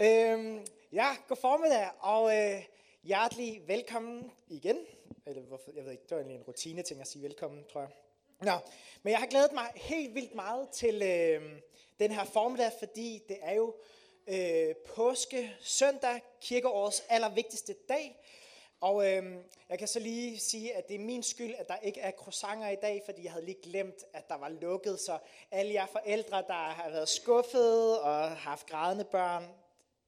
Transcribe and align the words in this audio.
Øhm, 0.00 0.66
ja, 0.92 1.16
god 1.28 1.36
formiddag, 1.36 1.88
og 2.00 2.36
øh, 2.36 2.62
hjertelig 3.02 3.62
velkommen 3.66 4.32
igen. 4.48 4.76
Eller 5.26 5.42
hvorfor, 5.42 5.70
jeg 5.74 5.84
ved 5.84 5.92
ikke, 5.92 6.02
det 6.02 6.10
var 6.10 6.16
egentlig 6.16 6.36
en 6.36 6.42
rutine 6.42 6.82
ting 6.82 7.00
at 7.00 7.06
sige 7.06 7.22
velkommen, 7.22 7.64
tror 7.72 7.80
jeg. 7.80 7.90
Nå, 8.40 8.52
men 9.02 9.10
jeg 9.10 9.18
har 9.20 9.26
glædet 9.26 9.52
mig 9.52 9.66
helt 9.74 10.14
vildt 10.14 10.34
meget 10.34 10.68
til 10.68 11.02
øh, 11.02 11.60
den 11.98 12.10
her 12.10 12.24
formiddag, 12.24 12.72
fordi 12.78 13.22
det 13.28 13.38
er 13.42 13.54
jo 13.54 13.74
øh, 14.26 14.74
påske 14.94 15.56
søndag, 15.60 16.20
kirkeårets 16.40 17.04
allervigtigste 17.08 17.74
dag. 17.88 18.16
Og 18.80 19.12
øh, 19.12 19.36
jeg 19.68 19.78
kan 19.78 19.88
så 19.88 20.00
lige 20.00 20.38
sige, 20.38 20.74
at 20.74 20.88
det 20.88 20.94
er 20.94 21.00
min 21.00 21.22
skyld, 21.22 21.54
at 21.54 21.68
der 21.68 21.76
ikke 21.76 22.00
er 22.00 22.10
croissanter 22.10 22.68
i 22.68 22.76
dag, 22.82 23.02
fordi 23.04 23.24
jeg 23.24 23.32
havde 23.32 23.44
lige 23.44 23.62
glemt, 23.62 24.04
at 24.12 24.28
der 24.28 24.36
var 24.36 24.48
lukket. 24.48 25.00
Så 25.00 25.18
alle 25.50 25.72
jer 25.72 25.86
forældre, 25.86 26.44
der 26.46 26.52
har 26.52 26.90
været 26.90 27.08
skuffede 27.08 28.02
og 28.02 28.14
har 28.14 28.34
haft 28.34 28.66
grædende 28.66 29.04
børn, 29.04 29.54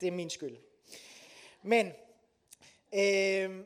det 0.00 0.06
er 0.06 0.12
min 0.12 0.30
skyld. 0.30 0.56
Men 1.62 1.86
øh, 2.94 3.64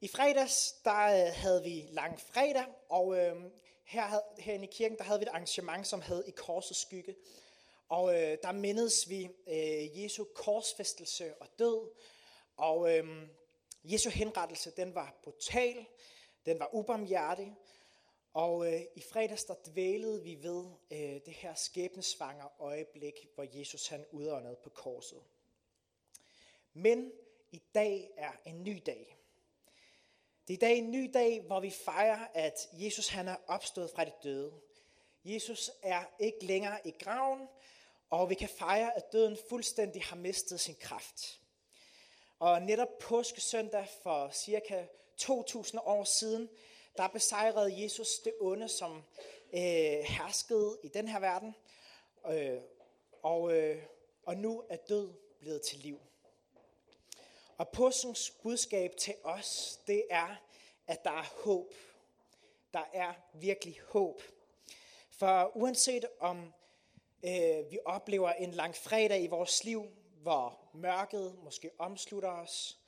i 0.00 0.08
fredags, 0.08 0.72
der 0.84 1.26
øh, 1.26 1.32
havde 1.34 1.62
vi 1.62 1.88
lang 1.90 2.20
fredag, 2.20 2.64
og 2.88 3.16
øh, 3.18 3.36
her, 3.84 4.20
herinde 4.38 4.64
i 4.66 4.70
kirken, 4.72 4.98
der 4.98 5.04
havde 5.04 5.18
vi 5.18 5.22
et 5.22 5.28
arrangement, 5.28 5.86
som 5.86 6.02
hed 6.02 6.24
I 6.26 6.30
korsets 6.30 6.80
skygge. 6.80 7.16
Og 7.88 8.14
øh, 8.14 8.38
der 8.42 8.52
mindedes 8.52 9.08
vi 9.08 9.28
øh, 9.46 10.02
Jesu 10.02 10.24
korsfæstelse 10.34 11.34
og 11.40 11.48
død. 11.58 11.90
Og 12.56 12.96
øh, 12.96 13.28
Jesu 13.84 14.10
henrettelse, 14.10 14.70
den 14.76 14.94
var 14.94 15.20
brutal, 15.22 15.86
den 16.46 16.58
var 16.58 16.74
ubarmhjertig. 16.74 17.56
Og 18.32 18.72
øh, 18.72 18.80
i 18.96 19.02
fredags, 19.12 19.44
der 19.44 19.54
dvælede 19.66 20.22
vi 20.22 20.38
ved 20.42 20.64
øh, 20.90 21.20
det 21.26 21.34
her 21.34 21.54
skæbnesvanger 21.54 22.62
øjeblik, 22.62 23.14
hvor 23.34 23.58
Jesus 23.58 23.88
han 23.88 24.04
udåndede 24.12 24.56
på 24.62 24.70
korset. 24.70 25.18
Men 26.78 27.12
i 27.52 27.62
dag 27.74 28.10
er 28.16 28.32
en 28.46 28.64
ny 28.64 28.82
dag. 28.86 29.18
Det 30.48 30.54
er 30.54 30.56
i 30.56 30.60
dag 30.60 30.78
en 30.78 30.90
ny 30.90 31.10
dag, 31.14 31.40
hvor 31.40 31.60
vi 31.60 31.70
fejrer, 31.70 32.26
at 32.34 32.68
Jesus 32.72 33.08
han 33.08 33.28
er 33.28 33.36
opstået 33.46 33.90
fra 33.90 34.04
de 34.04 34.12
døde. 34.22 34.52
Jesus 35.24 35.70
er 35.82 36.04
ikke 36.18 36.44
længere 36.44 36.86
i 36.86 36.90
graven, 36.90 37.48
og 38.10 38.30
vi 38.30 38.34
kan 38.34 38.48
fejre, 38.48 38.96
at 38.96 39.12
døden 39.12 39.38
fuldstændig 39.48 40.02
har 40.02 40.16
mistet 40.16 40.60
sin 40.60 40.74
kraft. 40.80 41.40
Og 42.38 42.62
netop 42.62 42.98
påskesøndag 42.98 43.88
for 44.02 44.30
cirka 44.30 44.86
2000 45.16 45.80
år 45.84 46.04
siden, 46.04 46.48
der 46.96 47.08
besejrede 47.08 47.82
Jesus 47.82 48.18
det 48.18 48.32
onde, 48.40 48.68
som 48.68 49.02
øh, 49.52 49.60
herskede 50.04 50.78
i 50.82 50.88
den 50.88 51.08
her 51.08 51.20
verden. 51.20 51.54
Øh, 52.30 52.60
og, 53.22 53.52
øh, 53.52 53.82
og 54.22 54.36
nu 54.36 54.64
er 54.68 54.76
død 54.76 55.12
blevet 55.38 55.62
til 55.62 55.78
liv. 55.78 56.00
Og 57.58 57.68
påskens 57.68 58.30
budskab 58.42 58.96
til 58.96 59.14
os, 59.24 59.80
det 59.86 60.04
er, 60.10 60.36
at 60.86 61.04
der 61.04 61.10
er 61.10 61.42
håb. 61.44 61.72
Der 62.72 62.84
er 62.92 63.14
virkelig 63.34 63.80
håb. 63.88 64.22
For 65.10 65.56
uanset 65.56 66.04
om 66.20 66.52
øh, 67.24 67.70
vi 67.70 67.78
oplever 67.84 68.32
en 68.32 68.50
lang 68.50 68.74
fredag 68.74 69.22
i 69.22 69.26
vores 69.26 69.64
liv, 69.64 69.86
hvor 70.22 70.58
mørket 70.74 71.38
måske 71.42 71.70
omslutter 71.78 72.28
os, 72.28 72.78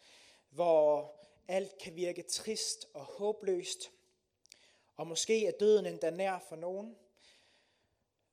hvor 0.51 1.15
alt 1.49 1.79
kan 1.79 1.97
virke 1.97 2.23
trist 2.23 2.87
og 2.95 3.05
håbløst, 3.05 3.91
og 4.97 5.07
måske 5.07 5.47
er 5.47 5.53
døden 5.61 5.87
endda 5.87 6.11
nær 6.11 6.39
for 6.49 6.57
nogen, 6.57 6.97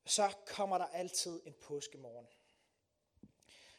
så 0.05 0.33
kommer 0.45 0.77
der 0.77 0.85
altid 0.85 1.41
en 1.45 1.53
påskemorgen. 1.53 2.27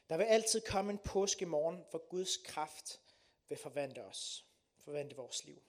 Der 0.09 0.17
vil 0.17 0.25
altid 0.25 0.61
komme 0.61 0.93
en 0.93 0.99
påskemorgen, 0.99 1.85
hvor 1.91 2.09
Guds 2.09 2.37
kraft 2.37 3.01
vil 3.49 3.59
forvandle 3.59 4.05
os, 4.05 4.45
forvandle 4.85 5.17
vores 5.17 5.45
liv. 5.45 5.63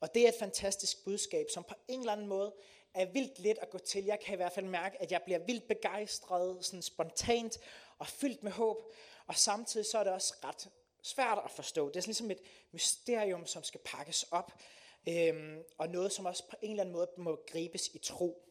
Og 0.00 0.14
det 0.14 0.24
er 0.24 0.28
et 0.28 0.38
fantastisk 0.38 1.04
budskab, 1.04 1.46
som 1.50 1.64
på 1.64 1.74
en 1.88 2.00
eller 2.00 2.12
anden 2.12 2.26
måde 2.26 2.54
er 2.94 3.04
vildt 3.04 3.38
let 3.38 3.58
at 3.58 3.70
gå 3.70 3.78
til. 3.78 4.04
Jeg 4.04 4.20
kan 4.20 4.34
i 4.34 4.36
hvert 4.36 4.52
fald 4.52 4.66
mærke, 4.66 5.02
at 5.02 5.12
jeg 5.12 5.22
bliver 5.22 5.38
vildt 5.38 5.68
begejstret, 5.68 6.64
sådan 6.64 6.82
spontant 6.82 7.58
og 7.98 8.06
fyldt 8.06 8.42
med 8.42 8.52
håb. 8.52 8.92
Og 9.26 9.36
samtidig 9.36 9.86
så 9.86 9.98
er 9.98 10.04
det 10.04 10.12
også 10.12 10.34
ret 10.44 10.68
svært 11.02 11.38
at 11.44 11.50
forstå. 11.50 11.88
Det 11.88 11.96
er 11.96 12.00
sådan 12.00 12.08
ligesom 12.08 12.30
et 12.30 12.42
mysterium, 12.72 13.46
som 13.46 13.62
skal 13.62 13.80
pakkes 13.84 14.22
op. 14.22 14.52
Øhm, 15.08 15.62
og 15.78 15.88
noget, 15.88 16.12
som 16.12 16.26
også 16.26 16.48
på 16.50 16.56
en 16.62 16.70
eller 16.70 16.82
anden 16.82 16.92
måde 16.92 17.10
må 17.16 17.40
gribes 17.46 17.88
i 17.88 17.98
tro. 17.98 18.44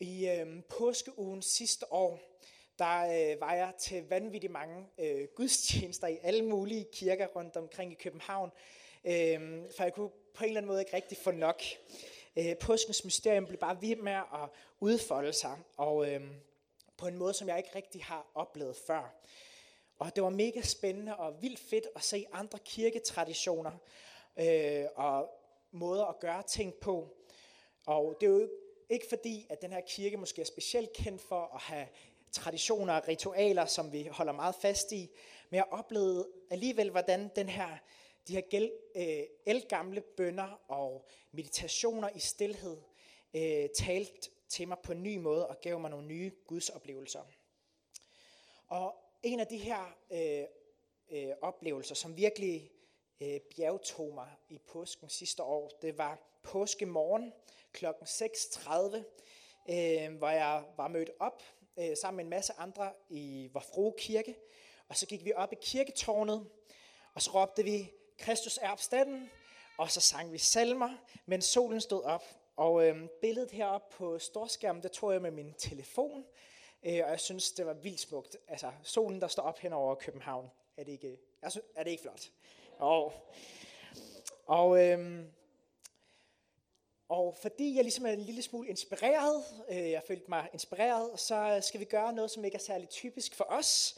I 0.00 0.28
øhm, 0.28 0.62
påskeugen 0.68 1.42
sidste 1.42 1.92
år, 1.92 2.33
der 2.78 3.32
øh, 3.32 3.40
var 3.40 3.54
jeg 3.54 3.72
til 3.78 4.08
vanvittigt 4.08 4.52
mange 4.52 4.86
øh, 4.98 5.28
gudstjenester 5.36 6.06
i 6.06 6.18
alle 6.22 6.44
mulige 6.44 6.86
kirker 6.92 7.26
rundt 7.26 7.56
omkring 7.56 7.92
i 7.92 7.94
København. 7.94 8.50
Øh, 9.04 9.62
for 9.76 9.82
jeg 9.82 9.92
kunne 9.94 10.10
på 10.34 10.44
en 10.44 10.48
eller 10.48 10.60
anden 10.60 10.68
måde 10.68 10.80
ikke 10.80 10.96
rigtig 10.96 11.18
få 11.18 11.30
nok. 11.30 11.62
Øh, 12.36 12.56
påskens 12.56 13.04
mysterium 13.04 13.46
blev 13.46 13.58
bare 13.58 13.82
ved 13.82 13.96
med 13.96 14.12
at 14.12 14.48
udfolde 14.80 15.32
sig, 15.32 15.58
og 15.76 16.12
øh, 16.12 16.20
på 16.96 17.06
en 17.06 17.16
måde, 17.16 17.34
som 17.34 17.48
jeg 17.48 17.58
ikke 17.58 17.74
rigtig 17.74 18.04
har 18.04 18.26
oplevet 18.34 18.76
før. 18.86 19.14
Og 19.98 20.14
det 20.14 20.22
var 20.22 20.30
mega 20.30 20.60
spændende 20.62 21.16
og 21.16 21.42
vildt 21.42 21.58
fedt 21.58 21.86
at 21.96 22.02
se 22.02 22.26
andre 22.32 22.58
kirketraditioner 22.64 23.72
øh, 24.36 24.84
og 24.94 25.30
måder 25.70 26.04
at 26.04 26.18
gøre 26.20 26.42
ting 26.42 26.74
på. 26.74 27.08
Og 27.86 28.16
det 28.20 28.26
er 28.26 28.30
jo 28.30 28.48
ikke 28.90 29.06
fordi, 29.08 29.46
at 29.50 29.62
den 29.62 29.72
her 29.72 29.80
kirke 29.80 30.16
måske 30.16 30.40
er 30.40 30.46
specielt 30.46 30.92
kendt 30.92 31.22
for 31.22 31.50
at 31.54 31.60
have 31.60 31.86
traditioner 32.34 32.94
og 32.94 33.08
ritualer, 33.08 33.66
som 33.66 33.92
vi 33.92 34.02
holder 34.02 34.32
meget 34.32 34.54
fast 34.54 34.92
i. 34.92 35.10
Men 35.50 35.56
jeg 35.56 35.64
oplevede 35.70 36.28
alligevel, 36.50 36.90
hvordan 36.90 37.30
den 37.36 37.48
her, 37.48 37.68
de 38.28 38.34
her 38.34 38.40
gæld, 38.40 38.70
øh, 38.96 39.22
elgamle 39.46 40.00
bønder 40.00 40.60
og 40.68 41.08
meditationer 41.32 42.08
i 42.14 42.18
stillhed 42.18 42.76
øh, 43.34 43.68
talte 43.76 44.30
til 44.48 44.68
mig 44.68 44.78
på 44.78 44.92
en 44.92 45.02
ny 45.02 45.16
måde 45.16 45.48
og 45.48 45.60
gav 45.60 45.80
mig 45.80 45.90
nogle 45.90 46.06
nye 46.06 46.32
gudsoplevelser. 46.46 47.22
Og 48.68 48.94
en 49.22 49.40
af 49.40 49.46
de 49.46 49.56
her 49.56 49.96
øh, 50.10 50.44
øh, 51.10 51.34
oplevelser, 51.42 51.94
som 51.94 52.16
virkelig 52.16 52.70
øh, 53.20 53.40
bjergtog 53.56 54.14
mig 54.14 54.28
i 54.48 54.58
påsken 54.58 55.08
sidste 55.08 55.42
år, 55.42 55.70
det 55.82 55.98
var 55.98 56.18
påskemorgen 56.42 57.32
kl. 57.72 57.86
6.30, 57.86 58.96
øh, 59.68 60.16
hvor 60.18 60.28
jeg 60.28 60.64
var 60.76 60.88
mødt 60.88 61.10
op 61.18 61.42
øh, 61.78 61.96
sammen 61.96 62.16
med 62.16 62.24
en 62.24 62.30
masse 62.30 62.52
andre 62.58 62.92
i 63.08 63.50
Vorfro 63.52 63.94
Kirke. 63.98 64.36
Og 64.88 64.96
så 64.96 65.06
gik 65.06 65.24
vi 65.24 65.32
op 65.32 65.52
i 65.52 65.56
kirketårnet, 65.62 66.46
og 67.14 67.22
så 67.22 67.30
råbte 67.30 67.64
vi, 67.64 67.92
Kristus 68.18 68.58
er 68.62 68.70
opstanden, 68.70 69.30
og 69.78 69.90
så 69.90 70.00
sang 70.00 70.32
vi 70.32 70.38
salmer, 70.38 70.90
men 71.26 71.42
solen 71.42 71.80
stod 71.80 72.02
op. 72.02 72.24
Og 72.56 72.86
øh, 72.86 73.08
billedet 73.20 73.50
heroppe 73.50 73.96
på 73.96 74.18
storskærmen, 74.18 74.82
det 74.82 74.92
tog 74.92 75.12
jeg 75.12 75.22
med 75.22 75.30
min 75.30 75.54
telefon, 75.58 76.24
øh, 76.82 77.00
og 77.04 77.10
jeg 77.10 77.20
synes, 77.20 77.52
det 77.52 77.66
var 77.66 77.72
vildt 77.72 78.00
smukt. 78.00 78.36
Altså, 78.48 78.72
solen, 78.82 79.20
der 79.20 79.28
står 79.28 79.42
op 79.42 79.58
hen 79.58 79.72
over 79.72 79.94
København, 79.94 80.50
er 80.76 80.84
det 80.84 80.92
ikke, 80.92 81.18
altså, 81.42 81.60
er 81.76 81.82
det 81.82 81.90
ikke 81.90 82.02
flot? 82.02 82.30
Og, 82.78 83.12
og 84.46 84.84
øh, 84.84 85.24
og 87.08 87.36
fordi 87.42 87.74
jeg 87.74 87.84
ligesom 87.84 88.06
er 88.06 88.10
en 88.10 88.20
lille 88.20 88.42
smule 88.42 88.68
inspireret, 88.68 89.44
øh, 89.70 89.90
jeg 89.90 90.02
følte 90.06 90.24
mig 90.28 90.48
inspireret, 90.52 91.20
så 91.20 91.60
skal 91.62 91.80
vi 91.80 91.84
gøre 91.84 92.12
noget, 92.12 92.30
som 92.30 92.44
ikke 92.44 92.54
er 92.54 92.60
særlig 92.60 92.88
typisk 92.88 93.34
for 93.34 93.44
os 93.44 93.94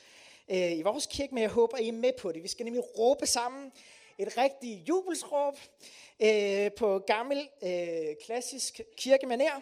øh, 0.49 0.79
i 0.79 0.83
vores 0.83 1.07
kirke, 1.07 1.35
men 1.35 1.43
jeg 1.43 1.51
håber, 1.51 1.79
I 1.79 1.89
er 1.89 1.93
med 1.93 2.13
på 2.19 2.33
det. 2.33 2.43
Vi 2.43 2.49
skal 2.49 2.65
nemlig 2.65 2.99
råbe 2.99 3.27
sammen 3.27 3.73
et 4.19 4.39
rigtigt 4.39 4.89
jubelsråb 4.89 5.59
øh, 6.21 6.73
på 6.73 6.99
gammel, 6.99 7.49
øh, 7.63 8.17
klassisk 8.25 8.81
kirkemaner. 8.97 9.61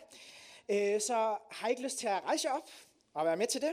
Øh, 0.68 1.00
så 1.00 1.36
har 1.50 1.68
I 1.68 1.70
ikke 1.70 1.82
lyst 1.82 1.98
til 1.98 2.06
at 2.06 2.24
rejse 2.24 2.50
op 2.50 2.70
og 3.14 3.26
være 3.26 3.36
med 3.36 3.46
til 3.46 3.60
det? 3.60 3.72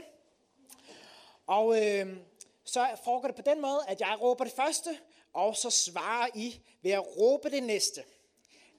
Og 1.46 1.82
øh, 1.82 2.16
så 2.64 2.88
foregår 3.04 3.28
det 3.28 3.36
på 3.36 3.42
den 3.42 3.60
måde, 3.60 3.80
at 3.88 4.00
jeg 4.00 4.18
råber 4.20 4.44
det 4.44 4.52
første, 4.52 4.98
og 5.32 5.56
så 5.56 5.70
svarer 5.70 6.28
I 6.34 6.60
ved 6.82 6.90
at 6.90 7.16
råbe 7.16 7.50
det 7.50 7.62
næste. 7.62 8.04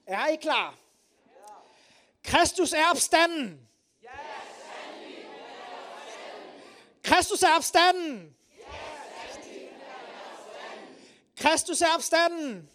Er 0.06 0.26
I 0.26 0.36
klar? 0.36 0.83
Kristus 2.24 2.72
er 2.72 2.84
opstanden. 2.90 3.68
Kristus 7.02 7.42
er 7.42 7.56
opstanden. 7.56 8.36
Kristus 11.36 11.82
er 11.82 11.94
opstanden. 11.94 12.70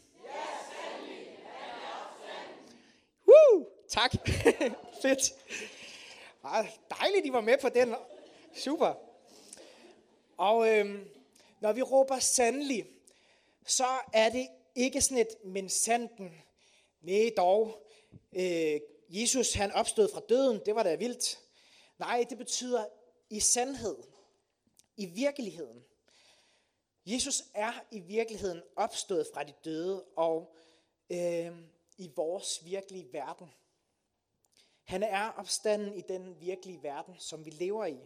Woo! 3.27 3.65
Tak. 3.89 4.11
Fedt. 5.01 5.33
Ej, 6.43 6.71
dejligt, 6.89 7.25
I 7.25 7.33
var 7.33 7.41
med 7.41 7.57
på 7.61 7.69
den. 7.69 7.95
Super. 8.55 8.93
Og 10.37 10.69
øhm, 10.69 11.09
når 11.59 11.73
vi 11.73 11.81
råber 11.81 12.19
sandelig, 12.19 12.85
så 13.65 13.87
er 14.13 14.29
det 14.29 14.47
ikke 14.75 15.01
sådan 15.01 15.17
et 15.17 15.45
men 15.45 15.69
sanden. 15.69 16.41
Nej 17.01 17.31
dog. 17.37 17.87
Øh, 18.33 18.79
Jesus 19.09 19.53
han 19.53 19.71
opstod 19.71 20.09
fra 20.13 20.21
døden, 20.29 20.61
det 20.65 20.75
var 20.75 20.83
da 20.83 20.95
vildt. 20.95 21.39
Nej, 21.97 22.25
det 22.29 22.37
betyder 22.37 22.85
i 23.29 23.39
sandhed. 23.39 23.97
i 24.97 25.05
virkeligheden. 25.05 25.85
Jesus 27.05 27.43
er 27.53 27.73
i 27.91 27.99
virkeligheden 27.99 28.61
opstået 28.75 29.27
fra 29.33 29.43
de 29.43 29.53
døde 29.65 30.03
og 30.03 30.55
øh, 31.09 31.57
i 31.97 32.11
vores 32.15 32.65
virkelige 32.65 33.13
verden. 33.13 33.51
Han 34.83 35.03
er 35.03 35.29
opstanden 35.29 35.93
i 35.93 36.01
den 36.01 36.41
virkelige 36.41 36.83
verden, 36.83 37.15
som 37.19 37.45
vi 37.45 37.49
lever 37.49 37.85
i. 37.85 37.99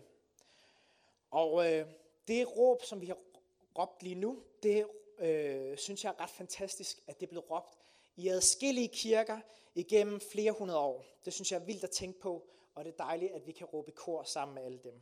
Og 1.31 1.71
øh, 1.71 1.88
det 2.27 2.57
råb, 2.57 2.83
som 2.83 3.01
vi 3.01 3.05
har 3.05 3.17
råbt 3.79 4.03
lige 4.03 4.15
nu, 4.15 4.44
det 4.63 4.88
øh, 5.19 5.77
synes 5.77 6.03
jeg 6.03 6.09
er 6.09 6.19
ret 6.19 6.29
fantastisk, 6.29 6.97
at 7.07 7.19
det 7.19 7.29
blev 7.29 7.41
råbt 7.41 7.77
i 8.15 8.27
adskillige 8.27 8.88
kirker 8.88 9.39
igennem 9.75 10.21
flere 10.31 10.51
hundrede 10.51 10.80
år. 10.80 11.06
Det 11.25 11.33
synes 11.33 11.51
jeg 11.51 11.62
er 11.62 11.65
vildt 11.65 11.83
at 11.83 11.92
tænke 11.92 12.19
på, 12.19 12.48
og 12.75 12.86
det 12.86 12.94
er 12.94 12.98
dejligt, 12.98 13.31
at 13.31 13.48
vi 13.48 13.51
kan 13.51 13.68
råbe 13.68 13.92
kor 13.92 14.24
sammen 14.24 14.56
med 14.56 14.63
alle 14.63 14.80
dem. 14.83 15.01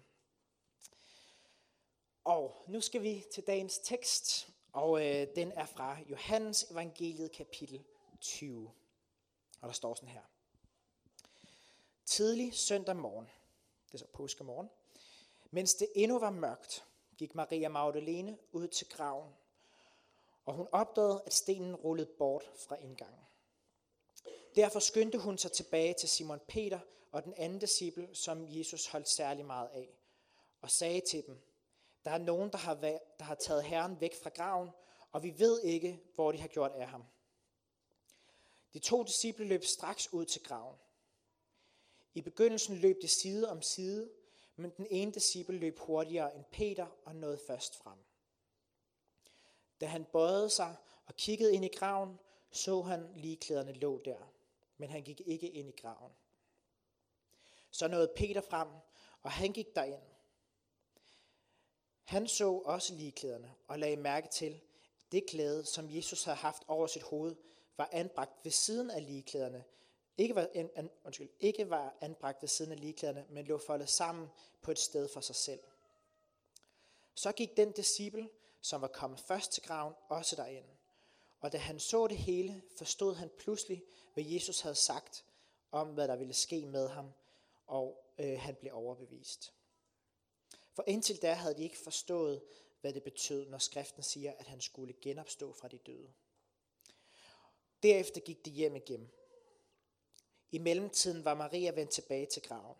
Og 2.23 2.63
nu 2.67 2.81
skal 2.81 3.03
vi 3.03 3.25
til 3.33 3.43
dagens 3.47 3.79
tekst, 3.79 4.49
og 4.73 5.07
øh, 5.07 5.27
den 5.35 5.51
er 5.51 5.65
fra 5.65 5.97
Johannes 6.09 6.63
evangeliet 6.71 7.31
kapitel 7.31 7.83
20. 8.19 8.71
Og 9.61 9.67
der 9.67 9.73
står 9.73 9.95
sådan 9.95 10.09
her. 10.09 10.21
Tidlig 12.05 12.53
søndag 12.53 12.95
morgen, 12.95 13.25
det 13.87 13.93
er 13.93 13.97
så 13.97 14.07
påskemorgen, 14.13 14.69
mens 15.51 15.73
det 15.73 15.87
endnu 15.95 16.19
var 16.19 16.29
mørkt, 16.29 16.85
gik 17.17 17.35
Maria 17.35 17.69
Magdalene 17.69 18.37
ud 18.51 18.67
til 18.67 18.89
graven, 18.89 19.33
og 20.45 20.53
hun 20.53 20.67
opdagede, 20.71 21.23
at 21.25 21.33
stenen 21.33 21.75
rullede 21.75 22.09
bort 22.17 22.51
fra 22.67 22.75
indgangen. 22.75 23.25
Derfor 24.55 24.79
skyndte 24.79 25.17
hun 25.17 25.37
sig 25.37 25.51
tilbage 25.51 25.93
til 25.99 26.09
Simon 26.09 26.39
Peter 26.47 26.79
og 27.11 27.23
den 27.23 27.33
anden 27.37 27.59
disciple, 27.59 28.15
som 28.15 28.45
Jesus 28.49 28.87
holdt 28.87 29.09
særlig 29.09 29.45
meget 29.45 29.69
af, 29.73 29.89
og 30.61 30.71
sagde 30.71 31.01
til 31.11 31.25
dem, 31.27 31.41
der 32.05 32.11
er 32.11 32.17
nogen, 32.17 32.51
der 32.51 32.57
har, 32.57 32.73
der 33.19 33.23
har 33.23 33.35
taget 33.35 33.63
Herren 33.63 34.01
væk 34.01 34.15
fra 34.23 34.29
graven, 34.29 34.69
og 35.11 35.23
vi 35.23 35.33
ved 35.37 35.61
ikke, 35.61 36.01
hvor 36.15 36.31
de 36.31 36.37
har 36.37 36.47
gjort 36.47 36.71
af 36.71 36.87
ham. 36.87 37.03
De 38.73 38.79
to 38.79 39.03
disciple 39.03 39.45
løb 39.45 39.63
straks 39.63 40.13
ud 40.13 40.25
til 40.25 40.43
graven. 40.43 40.77
I 42.13 42.21
begyndelsen 42.21 42.75
løb 42.75 43.01
de 43.01 43.07
side 43.07 43.49
om 43.51 43.61
side, 43.61 44.11
men 44.55 44.71
den 44.77 44.87
ene 44.89 45.11
disciple 45.11 45.57
løb 45.57 45.79
hurtigere 45.79 46.35
end 46.35 46.45
Peter 46.51 46.87
og 47.05 47.15
nåede 47.15 47.39
først 47.47 47.75
frem. 47.75 47.97
Da 49.81 49.85
han 49.85 50.05
bøjede 50.05 50.49
sig 50.49 50.75
og 51.05 51.15
kiggede 51.15 51.53
ind 51.53 51.65
i 51.65 51.67
graven, 51.67 52.19
så 52.51 52.81
han 52.81 53.13
ligeklæderne 53.15 53.73
lå 53.73 54.01
der, 54.05 54.31
men 54.77 54.89
han 54.89 55.03
gik 55.03 55.21
ikke 55.25 55.49
ind 55.49 55.69
i 55.69 55.81
graven. 55.81 56.11
Så 57.71 57.87
nåede 57.87 58.11
Peter 58.15 58.41
frem, 58.41 58.67
og 59.23 59.31
han 59.31 59.51
gik 59.51 59.75
derind. 59.75 60.01
Han 62.03 62.27
så 62.27 62.51
også 62.51 62.93
ligeklæderne 62.93 63.53
og 63.67 63.79
lagde 63.79 63.97
mærke 63.97 64.27
til, 64.27 64.53
at 64.53 65.11
det 65.11 65.25
klæde, 65.25 65.65
som 65.65 65.95
Jesus 65.95 66.23
havde 66.23 66.37
haft 66.37 66.63
over 66.67 66.87
sit 66.87 67.03
hoved, 67.03 67.35
var 67.77 67.89
anbragt 67.91 68.31
ved 68.43 68.51
siden 68.51 68.91
af 68.91 69.05
ligeklæderne. 69.05 69.63
Ikke 70.17 70.35
var, 70.35 70.49
an, 70.53 70.69
an, 70.75 70.89
undskyld, 71.03 71.29
ikke 71.39 71.69
var 71.69 71.97
anbragt 72.01 72.41
ved 72.41 72.49
siden 72.49 72.71
af 72.71 72.79
ligeklæderne, 72.79 73.25
men 73.29 73.45
lå 73.45 73.57
foldet 73.57 73.89
sammen 73.89 74.29
på 74.61 74.71
et 74.71 74.79
sted 74.79 75.07
for 75.07 75.21
sig 75.21 75.35
selv. 75.35 75.59
Så 77.15 77.31
gik 77.31 77.57
den 77.57 77.71
disciple, 77.71 78.29
som 78.61 78.81
var 78.81 78.87
kommet 78.87 79.19
først 79.19 79.51
til 79.51 79.63
graven, 79.63 79.93
også 80.09 80.35
derind. 80.35 80.65
Og 81.39 81.51
da 81.51 81.57
han 81.57 81.79
så 81.79 82.07
det 82.07 82.17
hele, 82.17 82.61
forstod 82.77 83.15
han 83.15 83.29
pludselig, 83.37 83.83
hvad 84.13 84.23
Jesus 84.23 84.61
havde 84.61 84.75
sagt 84.75 85.25
om, 85.71 85.87
hvad 85.87 86.07
der 86.07 86.15
ville 86.15 86.33
ske 86.33 86.65
med 86.65 86.87
ham, 86.87 87.11
og 87.67 88.13
øh, 88.17 88.39
han 88.39 88.55
blev 88.55 88.73
overbevist. 88.73 89.53
For 90.73 90.83
indtil 90.87 91.21
da 91.21 91.33
havde 91.33 91.57
de 91.57 91.63
ikke 91.63 91.77
forstået, 91.77 92.41
hvad 92.81 92.93
det 92.93 93.03
betød, 93.03 93.49
når 93.49 93.57
skriften 93.57 94.03
siger, 94.03 94.33
at 94.37 94.47
han 94.47 94.61
skulle 94.61 94.93
genopstå 95.01 95.53
fra 95.53 95.67
de 95.67 95.77
døde. 95.77 96.13
Derefter 97.83 98.21
gik 98.21 98.45
de 98.45 98.49
hjem 98.51 98.75
igen. 98.75 99.11
I 100.51 100.57
mellemtiden 100.57 101.25
var 101.25 101.33
Maria 101.33 101.71
vendt 101.71 101.91
tilbage 101.91 102.25
til 102.25 102.41
graven. 102.41 102.77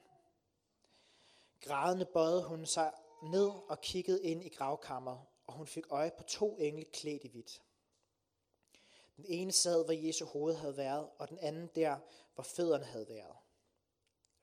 Grædende 1.61 2.05
bøjede 2.05 2.43
hun 2.43 2.65
sig 2.65 2.93
ned 3.23 3.49
og 3.49 3.81
kiggede 3.81 4.23
ind 4.23 4.43
i 4.43 4.49
gravkammeret, 4.49 5.19
og 5.47 5.53
hun 5.53 5.67
fik 5.67 5.85
øje 5.89 6.11
på 6.17 6.23
to 6.23 6.57
engle 6.57 6.85
klædt 6.85 7.23
i 7.23 7.27
hvidt. 7.27 7.61
Den 9.15 9.25
ene 9.27 9.51
sad, 9.51 9.85
hvor 9.85 9.93
Jesu 9.93 10.25
hoved 10.25 10.55
havde 10.55 10.77
været, 10.77 11.09
og 11.17 11.29
den 11.29 11.39
anden 11.39 11.67
der, 11.75 11.99
hvor 12.33 12.43
fødderne 12.43 12.85
havde 12.85 13.09
været. 13.09 13.35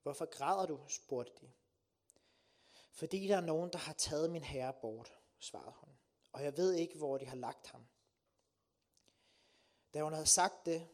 Hvorfor 0.03 0.27
græder 0.27 0.67
du? 0.67 0.81
spurgte 0.89 1.33
de. 1.41 1.53
Fordi 2.93 3.27
der 3.27 3.37
er 3.37 3.41
nogen, 3.41 3.73
der 3.73 3.79
har 3.79 3.93
taget 3.93 4.31
min 4.31 4.45
herre 4.45 4.73
bort, 4.73 5.13
svarede 5.39 5.75
hun, 5.81 5.89
og 6.33 6.45
jeg 6.45 6.57
ved 6.57 6.75
ikke, 6.75 6.99
hvor 6.99 7.19
de 7.19 7.27
har 7.27 7.37
lagt 7.37 7.67
ham. 7.67 7.87
Da 9.95 10.03
hun 10.03 10.13
havde 10.13 10.27
sagt 10.27 10.67
det, 10.67 10.89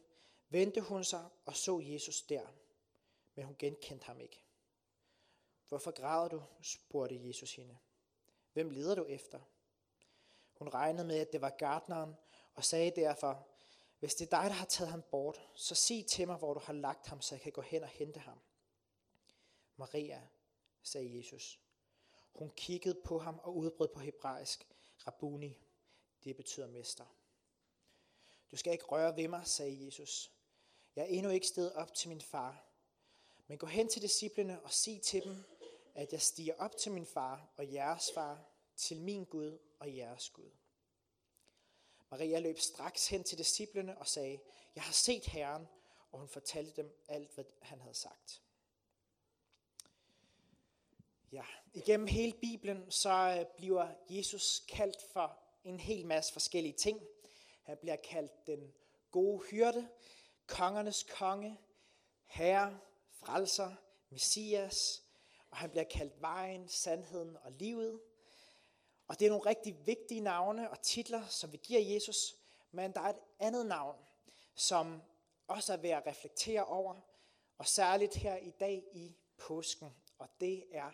vendte 0.48 0.80
hun 0.80 1.04
sig 1.04 1.28
og 1.44 1.56
så 1.56 1.80
Jesus 1.80 2.22
der, 2.22 2.46
men 3.34 3.44
hun 3.44 3.56
genkendte 3.58 4.06
ham 4.06 4.20
ikke. 4.20 4.44
Hvorfor 5.68 5.90
græder 5.90 6.28
du? 6.28 6.42
spurgte 6.62 7.26
Jesus 7.26 7.54
hende. 7.54 7.78
Hvem 8.52 8.70
leder 8.70 8.94
du 8.94 9.04
efter? 9.04 9.40
Hun 10.54 10.68
regnede 10.68 11.04
med, 11.04 11.18
at 11.18 11.32
det 11.32 11.40
var 11.40 11.50
gardneren, 11.50 12.16
og 12.54 12.64
sagde 12.64 12.90
derfor, 12.90 13.46
hvis 13.98 14.14
det 14.14 14.32
er 14.32 14.40
dig, 14.40 14.50
der 14.50 14.56
har 14.56 14.66
taget 14.66 14.90
ham 14.90 15.02
bort, 15.10 15.40
så 15.54 15.74
sig 15.74 16.06
til 16.06 16.26
mig, 16.26 16.36
hvor 16.36 16.54
du 16.54 16.60
har 16.60 16.72
lagt 16.72 17.06
ham, 17.06 17.20
så 17.20 17.34
jeg 17.34 17.42
kan 17.42 17.52
gå 17.52 17.60
hen 17.60 17.82
og 17.82 17.88
hente 17.88 18.20
ham. 18.20 18.40
Maria, 19.76 20.22
sagde 20.82 21.16
Jesus. 21.16 21.60
Hun 22.34 22.50
kiggede 22.56 23.00
på 23.04 23.18
ham 23.18 23.40
og 23.42 23.56
udbrød 23.56 23.88
på 23.88 24.00
hebraisk, 24.00 24.66
Rabuni, 25.06 25.58
det 26.24 26.36
betyder 26.36 26.66
mester. 26.66 27.04
Du 28.50 28.56
skal 28.56 28.72
ikke 28.72 28.84
røre 28.84 29.16
ved 29.16 29.28
mig, 29.28 29.46
sagde 29.46 29.84
Jesus. 29.84 30.32
Jeg 30.96 31.02
er 31.02 31.06
endnu 31.06 31.30
ikke 31.30 31.46
stedet 31.46 31.72
op 31.72 31.94
til 31.94 32.08
min 32.08 32.20
far. 32.20 32.64
Men 33.46 33.58
gå 33.58 33.66
hen 33.66 33.88
til 33.88 34.02
disciplene 34.02 34.62
og 34.62 34.72
sig 34.72 35.02
til 35.02 35.24
dem, 35.24 35.44
at 35.94 36.12
jeg 36.12 36.22
stiger 36.22 36.54
op 36.58 36.76
til 36.76 36.92
min 36.92 37.06
far 37.06 37.52
og 37.56 37.72
jeres 37.72 38.10
far, 38.14 38.44
til 38.76 38.96
min 38.96 39.24
Gud 39.24 39.58
og 39.84 39.96
jeres 39.96 40.30
Gud. 40.30 40.50
Maria 42.10 42.38
løb 42.38 42.58
straks 42.58 43.08
hen 43.08 43.24
til 43.24 43.38
disciplene 43.38 43.98
og 43.98 44.06
sagde, 44.06 44.38
jeg 44.74 44.82
har 44.82 44.92
set 44.92 45.24
Herren, 45.26 45.68
og 46.12 46.18
hun 46.18 46.28
fortalte 46.28 46.82
dem 46.82 47.04
alt, 47.08 47.34
hvad 47.34 47.44
han 47.60 47.80
havde 47.80 47.94
sagt. 47.94 48.42
Ja, 51.32 51.44
igennem 51.74 52.06
hele 52.06 52.32
Bibelen, 52.32 52.90
så 52.90 53.36
øh, 53.40 53.46
bliver 53.56 53.94
Jesus 54.08 54.64
kaldt 54.68 55.02
for 55.12 55.38
en 55.64 55.80
hel 55.80 56.06
masse 56.06 56.32
forskellige 56.32 56.76
ting. 56.76 57.00
Han 57.62 57.76
bliver 57.76 57.96
kaldt 57.96 58.46
den 58.46 58.74
gode 59.10 59.44
hyrde, 59.44 59.88
kongernes 60.46 61.02
konge, 61.02 61.58
herre, 62.26 62.80
frelser, 63.10 63.74
messias, 64.10 65.02
og 65.50 65.56
han 65.56 65.70
bliver 65.70 65.84
kaldt 65.84 66.20
vejen, 66.20 66.68
sandheden 66.68 67.36
og 67.36 67.52
livet. 67.52 68.00
Og 69.06 69.18
det 69.18 69.26
er 69.26 69.30
nogle 69.30 69.46
rigtig 69.46 69.86
vigtige 69.86 70.20
navne 70.20 70.70
og 70.70 70.80
titler, 70.82 71.26
som 71.26 71.52
vi 71.52 71.56
giver 71.56 71.80
Jesus, 71.80 72.36
men 72.70 72.92
der 72.92 73.00
er 73.00 73.08
et 73.08 73.20
andet 73.38 73.66
navn, 73.66 73.96
som 74.54 75.02
også 75.46 75.72
er 75.72 75.76
ved 75.76 75.90
at 75.90 76.06
reflektere 76.06 76.64
over, 76.64 77.00
og 77.58 77.66
særligt 77.66 78.14
her 78.14 78.36
i 78.36 78.50
dag 78.50 78.84
i 78.94 79.16
påsken, 79.38 79.94
og 80.18 80.28
det 80.40 80.64
er 80.70 80.90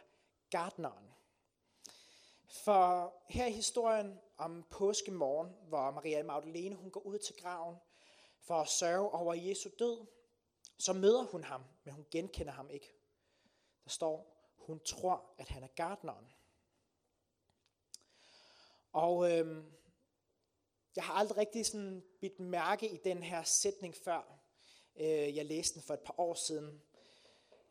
gardneren. 0.50 1.14
For 2.49 3.14
her 3.29 3.47
i 3.47 3.52
historien 3.52 4.21
om 4.37 4.67
påskemorgen, 4.71 5.57
hvor 5.69 5.90
Maria 5.90 6.23
Magdalene 6.23 6.75
hun 6.75 6.90
går 6.90 7.00
ud 7.00 7.19
til 7.19 7.35
graven 7.37 7.76
for 8.40 8.55
at 8.55 8.69
sørge 8.69 9.11
over 9.11 9.35
Jesu 9.35 9.71
død, 9.79 10.07
så 10.79 10.93
møder 10.93 11.23
hun 11.23 11.45
ham, 11.45 11.64
men 11.85 11.95
hun 11.95 12.07
genkender 12.11 12.52
ham 12.52 12.71
ikke. 12.71 12.93
Der 13.85 13.90
står, 13.90 14.37
hun 14.57 14.81
tror, 14.81 15.35
at 15.38 15.49
han 15.49 15.62
er 15.62 15.69
gardneren. 15.69 16.33
Og 18.92 19.32
øh, 19.32 19.64
jeg 20.97 21.04
har 21.04 21.14
aldrig 21.14 21.38
rigtig 21.38 21.66
sådan 21.66 22.02
bidt 22.20 22.40
mærke 22.40 22.88
i 22.88 22.97
den 23.04 23.23
her 23.23 23.42
sætning 23.42 23.94
før. 24.04 24.40
Øh, 25.00 25.37
jeg 25.37 25.47
læste 25.47 25.75
den 25.75 25.82
for 25.82 25.94
et 25.94 26.00
par 26.00 26.14
år 26.18 26.35
siden, 26.35 26.82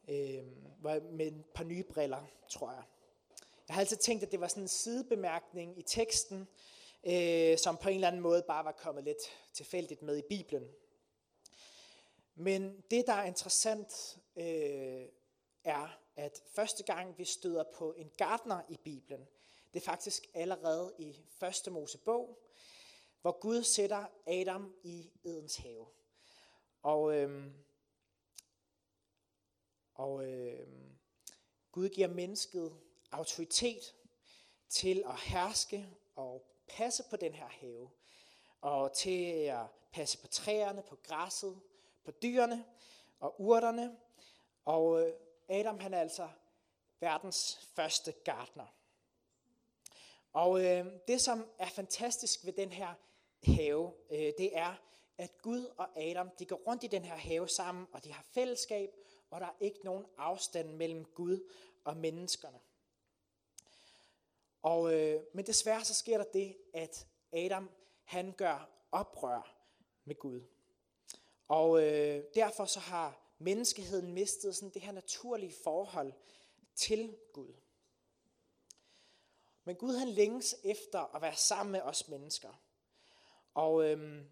øh, 0.08 0.44
med 1.12 1.28
et 1.28 1.46
par 1.54 1.64
nye 1.64 1.84
briller, 1.84 2.26
tror 2.50 2.72
jeg. 2.72 2.84
Jeg 3.68 3.76
har 3.76 3.82
altid 3.82 3.98
tænkt, 3.98 4.24
at 4.24 4.32
det 4.32 4.40
var 4.40 4.48
sådan 4.48 4.64
en 4.64 4.68
sidebemærkning 4.68 5.80
i 5.80 5.82
teksten, 5.82 6.48
øh, 7.04 7.58
som 7.58 7.78
på 7.78 7.90
en 7.90 7.96
eller 7.96 8.08
anden 8.08 8.22
måde 8.22 8.44
bare 8.48 8.66
var 8.66 8.72
kommet 8.72 9.04
lidt 9.04 9.22
tilfældigt 9.54 10.02
med 10.02 10.18
i 10.18 10.22
Bibelen. 10.30 10.70
Men 12.36 12.84
det, 12.92 13.08
der 13.08 13.14
er 13.14 13.24
interessant, 13.24 14.18
øh, 14.36 15.06
er, 15.64 16.00
at 16.16 16.42
første 16.56 16.84
gang 16.84 17.18
vi 17.18 17.26
støder 17.26 17.64
på 17.76 17.94
en 17.94 18.12
gardner 18.18 18.62
i 18.70 18.78
Bibelen, 18.84 19.28
det 19.74 19.80
er 19.80 19.86
faktisk 19.86 20.28
allerede 20.34 20.96
i 21.00 21.22
første 21.30 21.72
Mosebog, 21.72 22.40
hvor 23.22 23.40
Gud 23.40 23.64
sætter 23.64 24.06
Adam 24.28 24.76
i 24.84 25.12
Edens 25.24 25.56
have. 25.56 25.88
Og, 26.82 27.16
øhm, 27.16 27.54
og 29.94 30.26
øhm, 30.26 30.98
Gud 31.72 31.90
giver 31.90 32.08
mennesket 32.08 32.80
autoritet 33.12 33.96
til 34.70 35.04
at 35.06 35.20
herske 35.20 35.90
og 36.16 36.46
passe 36.68 37.04
på 37.10 37.16
den 37.16 37.34
her 37.34 37.48
have, 37.48 37.90
og 38.62 38.94
til 38.94 39.26
at 39.46 39.66
passe 39.92 40.18
på 40.18 40.28
træerne, 40.28 40.84
på 40.84 40.96
græsset, 41.04 41.60
på 42.04 42.12
dyrene 42.12 42.66
og 43.20 43.42
urterne. 43.42 43.98
Og 44.66 45.08
øh, 45.08 45.14
Adam 45.50 45.80
han 45.80 45.94
er 45.94 46.00
altså 46.00 46.30
verdens 47.00 47.70
første 47.76 48.12
gartner. 48.12 48.79
Og 50.34 50.66
øh, 50.66 50.86
det, 51.08 51.22
som 51.22 51.46
er 51.58 51.68
fantastisk 51.68 52.46
ved 52.46 52.54
den 52.54 52.72
her 52.72 52.94
have, 53.44 53.94
øh, 54.12 54.34
det 54.38 54.58
er, 54.58 54.76
at 55.18 55.42
Gud 55.42 55.66
og 55.78 56.00
Adam, 56.02 56.30
de 56.40 56.46
går 56.46 56.56
rundt 56.68 56.84
i 56.84 56.88
den 56.88 57.04
her 57.04 57.16
have 57.16 57.50
sammen, 57.50 57.88
og 57.92 58.04
de 58.04 58.14
har 58.14 58.26
fællesskab, 58.34 58.90
og 59.30 59.42
der 59.42 59.48
er 59.48 59.56
ikke 59.60 59.80
nogen 59.84 60.06
afstand 60.18 60.74
mellem 60.74 61.06
Gud 61.06 61.50
og 61.84 61.98
menneskerne. 61.98 62.60
Og, 64.62 64.94
øh, 64.94 65.22
men 65.34 65.46
desværre 65.46 65.86
så 65.86 65.94
sker 65.94 66.18
der 66.18 66.26
det, 66.34 66.58
at 66.74 67.08
Adam 67.34 67.70
han 68.04 68.32
gør 68.32 68.70
oprør 68.92 69.56
med 70.06 70.16
Gud. 70.16 70.42
Og 71.48 71.84
øh, 71.84 72.24
derfor 72.36 72.66
så 72.66 72.80
har 72.80 73.36
menneskeheden 73.40 74.14
mistet 74.14 74.56
sådan 74.56 74.70
det 74.70 74.82
her 74.82 74.92
naturlige 74.92 75.54
forhold 75.64 76.14
til 76.76 77.16
Gud. 77.34 77.54
Men 79.64 79.76
Gud 79.76 79.96
han 79.96 80.10
længes 80.10 80.56
efter 80.64 81.16
at 81.16 81.22
være 81.22 81.36
sammen 81.36 81.72
med 81.72 81.82
os 81.82 82.08
mennesker. 82.08 82.62
Og 83.54 83.86
øhm, 83.86 84.30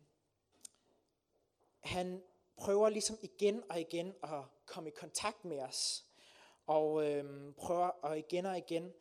han 1.79 2.23
prøver 2.57 2.89
ligesom 2.89 3.17
igen 3.21 3.63
og 3.69 3.81
igen 3.81 4.15
at 4.23 4.43
komme 4.65 4.89
i 4.89 4.93
kontakt 4.93 5.45
med 5.45 5.59
os. 5.59 6.05
Og 6.65 7.05
øhm, 7.05 7.53
prøver 7.53 7.87
og 7.87 8.19
igen 8.19 8.45
og 8.45 8.57
igen 8.57 8.93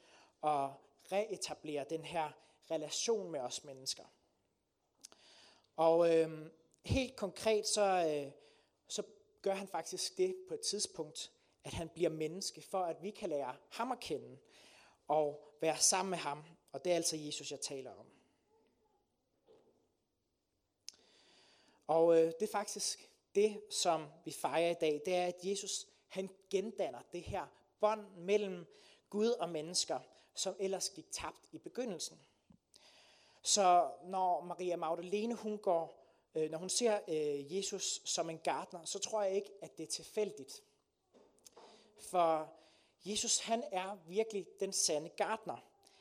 at 0.45 0.71
reetablere 1.12 1.87
den 1.90 2.04
her 2.04 2.33
relation 2.71 3.30
med 3.30 3.40
os 3.40 3.64
mennesker. 3.64 4.04
Og 5.76 6.14
øhm, 6.14 6.52
helt 6.85 7.16
konkret 7.16 7.66
så, 7.66 7.83
øh, 7.83 8.33
så 8.88 9.02
gør 9.42 9.54
han 9.54 9.68
faktisk 9.68 10.18
det 10.18 10.37
på 10.49 10.54
et 10.54 10.61
tidspunkt, 10.61 11.33
at 11.64 11.73
han 11.73 11.88
bliver 11.88 12.11
menneske, 12.11 12.62
for 12.62 12.78
at 12.78 13.02
vi 13.02 13.11
kan 13.11 13.28
lære 13.28 13.56
ham 13.71 13.92
at 13.92 14.00
kende 14.00 14.38
og 15.09 15.55
være 15.61 15.79
sammen 15.79 16.11
med 16.11 16.19
ham. 16.19 16.45
Og 16.73 16.85
det 16.85 16.93
er 16.93 16.97
altså 16.97 17.17
Jesus, 17.17 17.51
jeg 17.51 17.61
taler 17.61 17.91
om. 17.95 18.07
Og 21.87 22.19
øh, 22.19 22.33
det 22.41 22.43
er 22.43 22.53
faktisk 22.53 23.11
det, 23.35 23.61
som 23.71 24.07
vi 24.25 24.33
fejrer 24.33 24.71
i 24.71 24.75
dag, 24.81 25.03
det 25.05 25.15
er, 25.15 25.27
at 25.27 25.37
Jesus 25.43 25.87
han 26.09 26.31
gendanner 26.51 27.03
det 27.13 27.23
her 27.23 27.47
bånd 27.81 28.17
mellem 28.17 28.67
Gud 29.11 29.29
og 29.29 29.49
mennesker, 29.49 30.01
som 30.35 30.57
ellers 30.59 30.91
gik 30.91 31.07
tabt 31.13 31.49
i 31.53 31.59
begyndelsen. 31.59 32.21
Så 33.43 33.91
når 34.05 34.41
Maria 34.41 34.77
Magdalene 34.77 35.35
hun 35.35 35.59
går, 35.59 36.07
øh, 36.35 36.51
når 36.51 36.59
hun 36.59 36.69
ser 36.69 37.01
øh, 37.09 37.57
Jesus 37.57 38.01
som 38.05 38.31
en 38.31 38.39
gartner, 38.39 38.85
så 38.85 38.99
tror 38.99 39.23
jeg 39.23 39.35
ikke, 39.35 39.51
at 39.63 39.79
det 39.79 39.83
er 39.83 39.91
tilfældigt. 39.91 40.63
For 42.11 42.53
Jesus 43.05 43.38
han 43.38 43.65
er 43.73 43.99
virkelig 44.09 44.47
den 44.61 44.73
sande 44.73 45.09
gartner. 45.09 45.57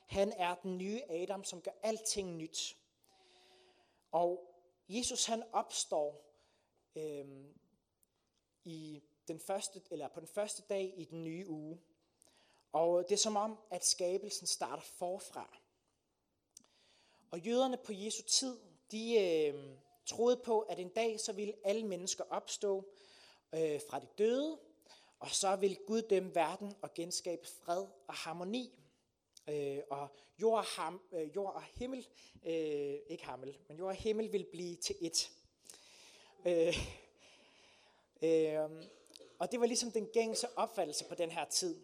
Han 0.07 0.31
er 0.31 0.55
den 0.55 0.77
nye 0.77 1.01
Adam, 1.09 1.43
som 1.43 1.61
gør 1.61 1.71
alting 1.83 2.35
nyt. 2.35 2.77
Og 4.11 4.55
Jesus 4.89 5.25
han 5.25 5.43
opstår 5.51 6.25
øh, 6.95 7.45
i 8.63 9.03
den 9.27 9.39
første, 9.39 9.81
eller 9.91 10.07
på 10.07 10.19
den 10.19 10.27
første 10.27 10.61
dag 10.61 10.93
i 10.97 11.05
den 11.05 11.23
nye 11.23 11.47
uge. 11.47 11.81
Og 12.71 13.03
det 13.03 13.11
er 13.11 13.17
som 13.17 13.35
om, 13.35 13.59
at 13.69 13.85
skabelsen 13.85 14.47
starter 14.47 14.83
forfra. 14.83 15.57
Og 17.31 17.39
jøderne 17.39 17.77
på 17.77 17.93
Jesu 17.93 18.23
tid, 18.23 18.59
de 18.91 19.19
øh, 19.19 19.77
troede 20.05 20.37
på, 20.37 20.61
at 20.61 20.79
en 20.79 20.89
dag 20.89 21.19
så 21.19 21.33
ville 21.33 21.53
alle 21.63 21.83
mennesker 21.83 22.23
opstå 22.29 22.89
øh, 23.53 23.81
fra 23.89 23.99
de 23.99 24.07
døde, 24.17 24.59
og 25.19 25.29
så 25.29 25.55
vil 25.55 25.77
Gud 25.87 26.01
dømme 26.01 26.35
verden 26.35 26.75
og 26.81 26.93
genskabe 26.93 27.47
fred 27.47 27.85
og 28.07 28.13
harmoni. 28.13 28.79
Øh, 29.49 29.79
og 29.89 30.07
jord 30.41 30.57
og, 30.57 30.65
ham, 30.65 31.01
øh, 31.11 31.35
jord 31.35 31.53
og 31.53 31.63
himmel, 31.63 32.07
øh, 32.45 32.97
ikke 33.07 33.25
hammel, 33.25 33.57
men 33.67 33.77
jord 33.77 33.89
og 33.89 33.95
himmel 33.95 34.33
vil 34.33 34.45
blive 34.51 34.75
til 34.75 34.93
ét. 34.93 35.29
Øh, 36.45 36.77
øh, 38.21 38.87
og 39.39 39.51
det 39.51 39.59
var 39.59 39.65
ligesom 39.65 39.91
den 39.91 40.07
gængse 40.13 40.57
opfattelse 40.57 41.05
på 41.05 41.15
den 41.15 41.31
her 41.31 41.45
tid. 41.45 41.81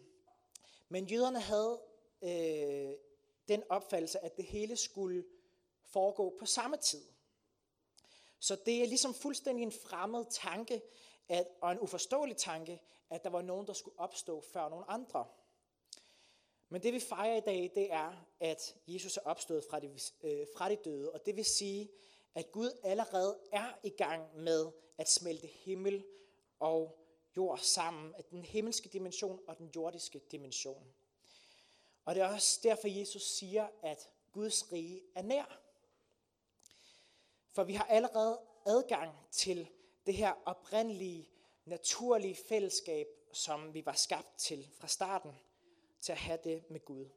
Men 0.88 1.06
jøderne 1.06 1.40
havde 1.40 1.80
øh, 2.22 2.94
den 3.48 3.62
opfattelse, 3.68 4.24
at 4.24 4.36
det 4.36 4.44
hele 4.44 4.76
skulle 4.76 5.24
foregå 5.84 6.36
på 6.38 6.46
samme 6.46 6.76
tid. 6.76 7.02
Så 8.38 8.56
det 8.66 8.82
er 8.82 8.86
ligesom 8.86 9.14
fuldstændig 9.14 9.62
en 9.62 9.72
fremmed 9.72 10.24
tanke, 10.30 10.82
at, 11.28 11.48
og 11.60 11.72
en 11.72 11.80
uforståelig 11.80 12.36
tanke, 12.36 12.80
at 13.10 13.24
der 13.24 13.30
var 13.30 13.42
nogen, 13.42 13.66
der 13.66 13.72
skulle 13.72 13.98
opstå 13.98 14.40
før 14.40 14.68
nogen 14.68 14.84
andre. 14.88 15.26
Men 16.68 16.82
det 16.82 16.92
vi 16.92 17.00
fejrer 17.00 17.36
i 17.36 17.40
dag, 17.40 17.72
det 17.74 17.92
er, 17.92 18.26
at 18.40 18.76
Jesus 18.86 19.16
er 19.16 19.20
opstået 19.20 19.64
fra 19.70 19.80
de, 19.80 19.98
øh, 20.22 20.46
fra 20.56 20.70
de 20.70 20.76
døde, 20.76 21.12
og 21.12 21.26
det 21.26 21.36
vil 21.36 21.44
sige, 21.44 21.90
at 22.34 22.52
Gud 22.52 22.70
allerede 22.84 23.38
er 23.52 23.78
i 23.82 23.90
gang 23.90 24.36
med 24.36 24.72
at 24.98 25.10
smelte 25.10 25.46
himmel 25.46 26.04
og 26.60 26.98
jord 27.36 27.58
sammen, 27.58 28.14
at 28.18 28.30
den 28.30 28.44
himmelske 28.44 28.88
dimension 28.88 29.40
og 29.46 29.58
den 29.58 29.70
jordiske 29.76 30.20
dimension. 30.30 30.94
Og 32.04 32.14
det 32.14 32.22
er 32.22 32.34
også 32.34 32.60
derfor, 32.62 32.88
Jesus 32.88 33.22
siger, 33.22 33.68
at 33.82 34.10
Guds 34.32 34.72
rige 34.72 35.02
er 35.14 35.22
nær. 35.22 35.60
For 37.52 37.64
vi 37.64 37.74
har 37.74 37.84
allerede 37.84 38.40
adgang 38.66 39.12
til 39.30 39.68
det 40.06 40.14
her 40.14 40.34
oprindelige, 40.44 41.28
naturlige 41.64 42.36
fællesskab, 42.48 43.06
som 43.32 43.74
vi 43.74 43.86
var 43.86 43.92
skabt 43.92 44.36
til 44.36 44.68
fra 44.78 44.86
starten, 44.86 45.32
til 46.00 46.12
at 46.12 46.18
have 46.18 46.38
det 46.44 46.70
med 46.70 46.84
Gud. 46.84 47.08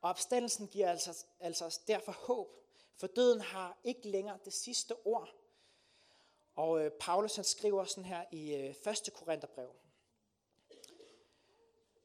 Og 0.00 0.10
opstandelsen 0.10 0.68
giver 0.68 0.90
altså, 0.90 1.24
altså 1.40 1.80
derfor 1.86 2.12
håb, 2.12 2.56
for 2.96 3.06
døden 3.06 3.40
har 3.40 3.78
ikke 3.84 4.08
længere 4.08 4.38
det 4.44 4.52
sidste 4.52 4.94
ord. 5.06 5.34
Og 6.54 6.84
øh, 6.84 6.90
Paulus 7.00 7.36
han 7.36 7.44
skriver 7.44 7.84
sådan 7.84 8.04
her 8.04 8.24
i 8.32 8.54
øh, 8.54 8.70
1. 8.70 9.10
Korintherbrev. 9.14 9.74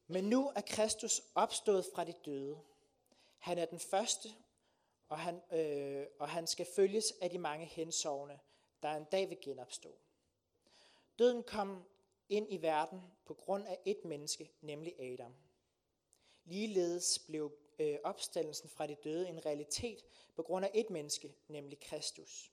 Men 0.07 0.23
nu 0.23 0.51
er 0.55 0.61
Kristus 0.61 1.21
opstået 1.35 1.85
fra 1.95 2.03
de 2.03 2.13
døde. 2.25 2.59
Han 3.37 3.57
er 3.57 3.65
den 3.65 3.79
første, 3.79 4.29
og 5.09 5.19
han, 5.19 5.41
øh, 5.51 6.07
og 6.19 6.29
han 6.29 6.47
skal 6.47 6.67
følges 6.75 7.13
af 7.21 7.29
de 7.29 7.37
mange 7.37 7.65
hensovne, 7.65 8.39
der 8.83 8.89
en 8.89 9.05
dag 9.11 9.29
vil 9.29 9.37
genopstå. 9.41 9.97
Døden 11.19 11.43
kom 11.43 11.83
ind 12.29 12.53
i 12.53 12.61
verden 12.61 13.01
på 13.25 13.33
grund 13.33 13.67
af 13.67 13.79
et 13.85 14.05
menneske, 14.05 14.51
nemlig 14.61 14.99
Adam. 14.99 15.35
Ligeledes 16.45 17.19
blev 17.19 17.57
øh, 17.79 17.97
opstandelsen 18.03 18.69
fra 18.69 18.87
de 18.87 18.95
døde 19.03 19.29
en 19.29 19.45
realitet 19.45 20.05
på 20.35 20.43
grund 20.43 20.65
af 20.65 20.71
et 20.73 20.89
menneske, 20.89 21.35
nemlig 21.47 21.79
Kristus. 21.79 22.51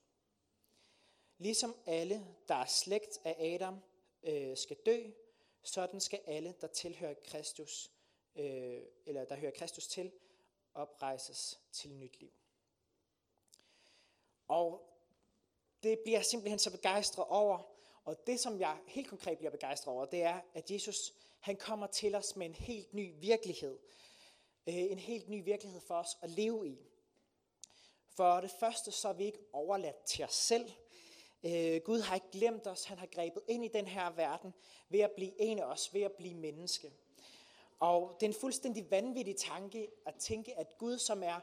Ligesom 1.38 1.76
alle, 1.86 2.26
der 2.48 2.54
er 2.54 2.66
slægt 2.66 3.18
af 3.24 3.54
Adam, 3.54 3.80
øh, 4.22 4.56
skal 4.56 4.76
dø, 4.86 5.10
sådan 5.62 6.00
skal 6.00 6.20
alle, 6.26 6.54
der 6.60 6.66
tilhører 6.66 7.14
Kristus, 7.24 7.90
øh, 8.36 8.82
eller 9.06 9.24
der 9.24 9.36
hører 9.36 9.52
Kristus 9.52 9.86
til, 9.86 10.12
oprejses 10.74 11.60
til 11.72 11.90
nyt 11.90 12.20
liv. 12.20 12.32
Og 14.48 14.87
det 15.82 15.98
bliver 15.98 16.18
jeg 16.18 16.24
simpelthen 16.24 16.58
så 16.58 16.70
begejstret 16.70 17.24
over. 17.28 17.58
Og 18.04 18.26
det, 18.26 18.40
som 18.40 18.60
jeg 18.60 18.76
helt 18.86 19.08
konkret 19.08 19.38
bliver 19.38 19.50
begejstret 19.50 19.94
over, 19.94 20.04
det 20.04 20.22
er, 20.22 20.40
at 20.54 20.70
Jesus 20.70 21.14
han 21.40 21.56
kommer 21.56 21.86
til 21.86 22.14
os 22.14 22.36
med 22.36 22.46
en 22.46 22.54
helt 22.54 22.94
ny 22.94 23.14
virkelighed. 23.20 23.78
Øh, 24.66 24.74
en 24.74 24.98
helt 24.98 25.28
ny 25.28 25.44
virkelighed 25.44 25.80
for 25.80 25.94
os 25.94 26.16
at 26.22 26.30
leve 26.30 26.68
i. 26.68 26.78
For 28.16 28.40
det 28.40 28.50
første, 28.60 28.92
så 28.92 29.08
er 29.08 29.12
vi 29.12 29.24
ikke 29.24 29.38
overladt 29.52 30.04
til 30.04 30.24
os 30.24 30.34
selv. 30.34 30.70
Øh, 31.42 31.80
Gud 31.80 32.00
har 32.00 32.14
ikke 32.14 32.30
glemt 32.32 32.66
os. 32.66 32.84
Han 32.84 32.98
har 32.98 33.06
grebet 33.06 33.42
ind 33.48 33.64
i 33.64 33.68
den 33.68 33.86
her 33.86 34.10
verden 34.10 34.54
ved 34.88 35.00
at 35.00 35.10
blive 35.10 35.40
en 35.40 35.58
af 35.58 35.64
os, 35.64 35.94
ved 35.94 36.02
at 36.02 36.12
blive 36.12 36.34
menneske. 36.34 36.92
Og 37.80 38.16
det 38.20 38.26
er 38.26 38.30
en 38.30 38.40
fuldstændig 38.40 38.90
vanvittig 38.90 39.36
tanke 39.36 39.88
at 40.06 40.14
tænke, 40.14 40.58
at 40.58 40.78
Gud, 40.78 40.98
som 40.98 41.22
er 41.22 41.40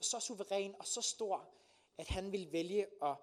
så 0.00 0.20
suveræn 0.20 0.74
og 0.78 0.86
så 0.86 1.00
stor, 1.00 1.48
at 1.98 2.08
han 2.08 2.32
vil 2.32 2.52
vælge 2.52 2.86
at 3.02 3.16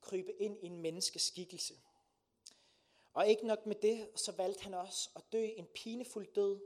krybe 0.00 0.32
ind 0.32 0.58
i 0.62 0.66
en 0.66 0.76
menneskeskikkelse. 0.76 1.74
Og 3.12 3.28
ikke 3.28 3.46
nok 3.46 3.66
med 3.66 3.76
det, 3.76 4.08
så 4.14 4.32
valgte 4.32 4.62
han 4.62 4.74
også 4.74 5.10
at 5.16 5.22
dø 5.32 5.44
en 5.44 5.66
pinefuld 5.66 6.34
død. 6.34 6.60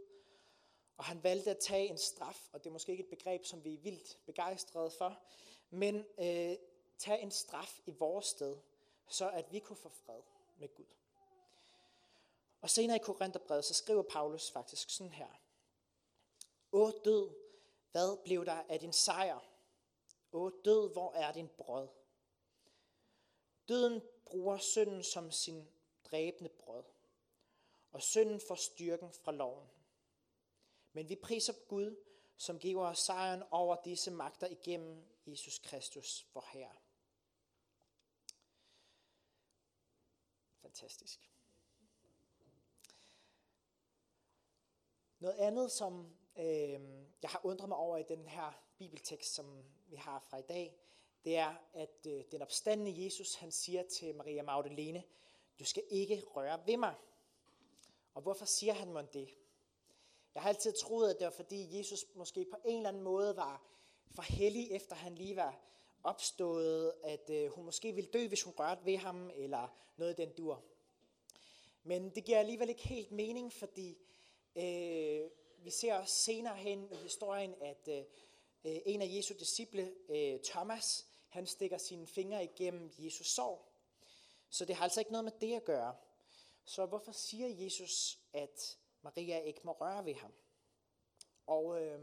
Og 0.97 1.05
han 1.05 1.23
valgte 1.23 1.51
at 1.51 1.59
tage 1.59 1.89
en 1.89 1.99
straf, 1.99 2.49
og 2.53 2.65
det 2.65 2.71
er 2.71 2.73
måske 2.73 2.93
ikke 2.93 3.05
et 3.05 3.11
begreb, 3.11 3.45
som 3.45 3.65
vi 3.65 3.75
er 3.75 3.79
vildt 3.79 4.19
begejstrede 4.27 4.91
for, 4.91 5.23
men 5.71 5.97
øh, 6.19 6.57
tage 6.99 7.21
en 7.21 7.31
straf 7.31 7.81
i 7.87 7.91
vores 7.91 8.27
sted, 8.27 8.57
så 9.09 9.31
at 9.31 9.53
vi 9.53 9.59
kunne 9.59 9.77
få 9.77 9.89
fred 9.89 10.23
med 10.57 10.75
Gud. 10.75 10.85
Og 12.61 12.71
senere 12.71 12.97
i 12.97 13.01
Korintherbrevet, 13.03 13.65
så 13.65 13.75
skriver 13.75 14.03
Paulus 14.03 14.51
faktisk 14.51 14.91
sådan 14.91 15.13
her. 15.13 15.29
Åh 16.73 16.93
død, 17.05 17.31
Hvad 17.93 18.25
blev 18.25 18.45
der 18.47 18.63
af 18.69 18.81
din 18.81 18.93
sejr? 18.93 19.41
Åh 20.33 20.53
død, 20.65 20.93
hvor 20.93 21.13
er 21.13 21.33
din 21.33 21.49
brød? 21.49 21.89
Døden 23.69 24.03
bruger 24.25 24.59
synden 24.59 25.05
som 25.05 25.31
sin 25.31 25.69
dræbende 26.05 26.51
brød, 26.51 26.85
og 27.93 28.03
synden 28.03 28.41
får 28.41 28.55
styrken 28.55 29.13
fra 29.13 29.33
loven. 29.33 29.69
Men 30.93 31.09
vi 31.09 31.17
priser 31.17 31.53
Gud, 31.69 31.97
som 32.37 32.59
giver 32.59 32.87
os 32.87 32.99
sejren 32.99 33.43
over 33.51 33.77
disse 33.85 34.11
magter 34.11 34.47
igennem 34.47 35.05
Jesus 35.27 35.59
Kristus, 35.59 36.27
vor 36.35 36.45
Herre. 36.53 36.77
Fantastisk. 40.63 41.31
Noget 45.19 45.37
andet, 45.37 45.73
som 45.73 46.17
øh, 46.37 46.81
jeg 47.23 47.31
har 47.31 47.41
undret 47.45 47.69
mig 47.69 47.79
over 47.79 47.99
i 47.99 48.03
den 48.03 48.29
her 48.29 48.53
bibeltekst, 48.79 49.35
som 49.35 49.65
vi 49.87 49.97
har 49.97 50.21
fra 50.21 50.39
i 50.39 50.43
dag, 50.43 50.84
det 51.25 51.37
er, 51.37 51.55
at 51.75 52.07
øh, 52.09 52.25
den 52.33 52.43
opstandende 52.43 53.05
Jesus, 53.05 53.35
han 53.35 53.53
siger 53.53 53.83
til 53.83 54.15
Maria 54.15 54.43
Magdalene, 54.43 55.03
du 55.59 55.65
skal 55.65 55.83
ikke 55.91 56.21
røre 56.21 56.61
ved 56.67 56.77
mig. 56.77 56.95
Og 58.15 58.23
hvorfor 58.23 58.45
siger 58.45 58.73
han 58.73 58.93
mig 58.93 59.13
det? 59.13 59.29
Jeg 60.35 60.43
har 60.43 60.49
altid 60.49 60.73
troet, 60.73 61.11
at 61.11 61.19
det 61.19 61.25
var 61.25 61.31
fordi 61.31 61.79
Jesus 61.79 62.05
måske 62.15 62.47
på 62.51 62.57
en 62.65 62.77
eller 62.77 62.89
anden 62.89 63.03
måde 63.03 63.37
var 63.37 63.63
for 64.15 64.23
hellig, 64.23 64.71
efter 64.71 64.97
han 64.97 65.15
lige 65.15 65.37
var 65.37 65.61
opstået, 66.03 66.93
at 67.05 67.31
øh, 67.31 67.51
hun 67.51 67.65
måske 67.65 67.93
ville 67.93 68.11
dø, 68.11 68.29
hvis 68.29 68.43
hun 68.43 68.55
rørte 68.59 68.85
ved 68.85 68.97
ham, 68.97 69.31
eller 69.35 69.69
noget 69.97 70.17
den 70.17 70.33
dur. 70.33 70.65
Men 71.83 72.11
det 72.15 72.25
giver 72.25 72.39
alligevel 72.39 72.69
ikke 72.69 72.89
helt 72.89 73.13
mening, 73.13 73.53
fordi 73.53 73.99
øh, 74.57 75.31
vi 75.59 75.71
ser 75.71 75.95
også 75.95 76.15
senere 76.15 76.57
hen 76.57 76.89
i 76.93 76.97
historien, 76.97 77.55
at 77.61 77.89
øh, 77.89 77.99
øh 78.65 78.77
en 78.87 79.03
af 79.03 79.09
Jesu 79.11 79.35
disciple, 79.39 79.95
øh, 80.09 80.41
Thomas, 80.45 81.07
han 81.35 81.47
stikker 81.47 81.79
sine 81.79 82.07
fingre 82.07 82.45
igennem 82.45 82.93
Jesus 82.99 83.27
sår. 83.27 83.73
Så 84.51 84.65
det 84.65 84.77
har 84.77 84.85
altså 84.85 85.01
ikke 85.01 85.13
noget 85.13 85.25
med 85.25 85.33
det 85.41 85.57
at 85.57 85.65
gøre. 85.65 85.97
Så 86.65 86.87
hvorfor 86.87 87.13
siger 87.13 87.49
Jesus, 87.49 88.19
at 88.33 88.79
Maria 89.03 89.39
ikke 89.39 89.61
må 89.65 89.73
røre 89.73 90.05
ved 90.05 90.15
ham? 90.15 90.33
Og 91.47 91.83
øh, 91.83 92.01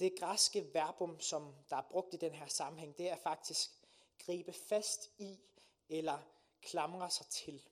det 0.00 0.18
græske 0.18 0.74
verbum, 0.74 1.20
som 1.20 1.54
der 1.70 1.76
er 1.76 1.86
brugt 1.90 2.14
i 2.14 2.16
den 2.16 2.34
her 2.34 2.46
sammenhæng, 2.46 2.98
det 2.98 3.10
er 3.10 3.16
faktisk 3.16 3.70
gribe 4.18 4.52
fast 4.52 5.10
i 5.18 5.40
eller 5.88 6.18
klamre 6.62 7.10
sig 7.10 7.26
til. 7.26 7.62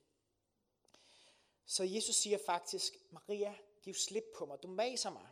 Så 1.66 1.84
Jesus 1.84 2.16
siger 2.16 2.38
faktisk, 2.46 2.98
Maria, 3.10 3.54
giv 3.82 3.94
slip 3.94 4.24
på 4.36 4.46
mig, 4.46 4.62
du 4.62 4.68
maser 4.68 5.10
mig. 5.10 5.26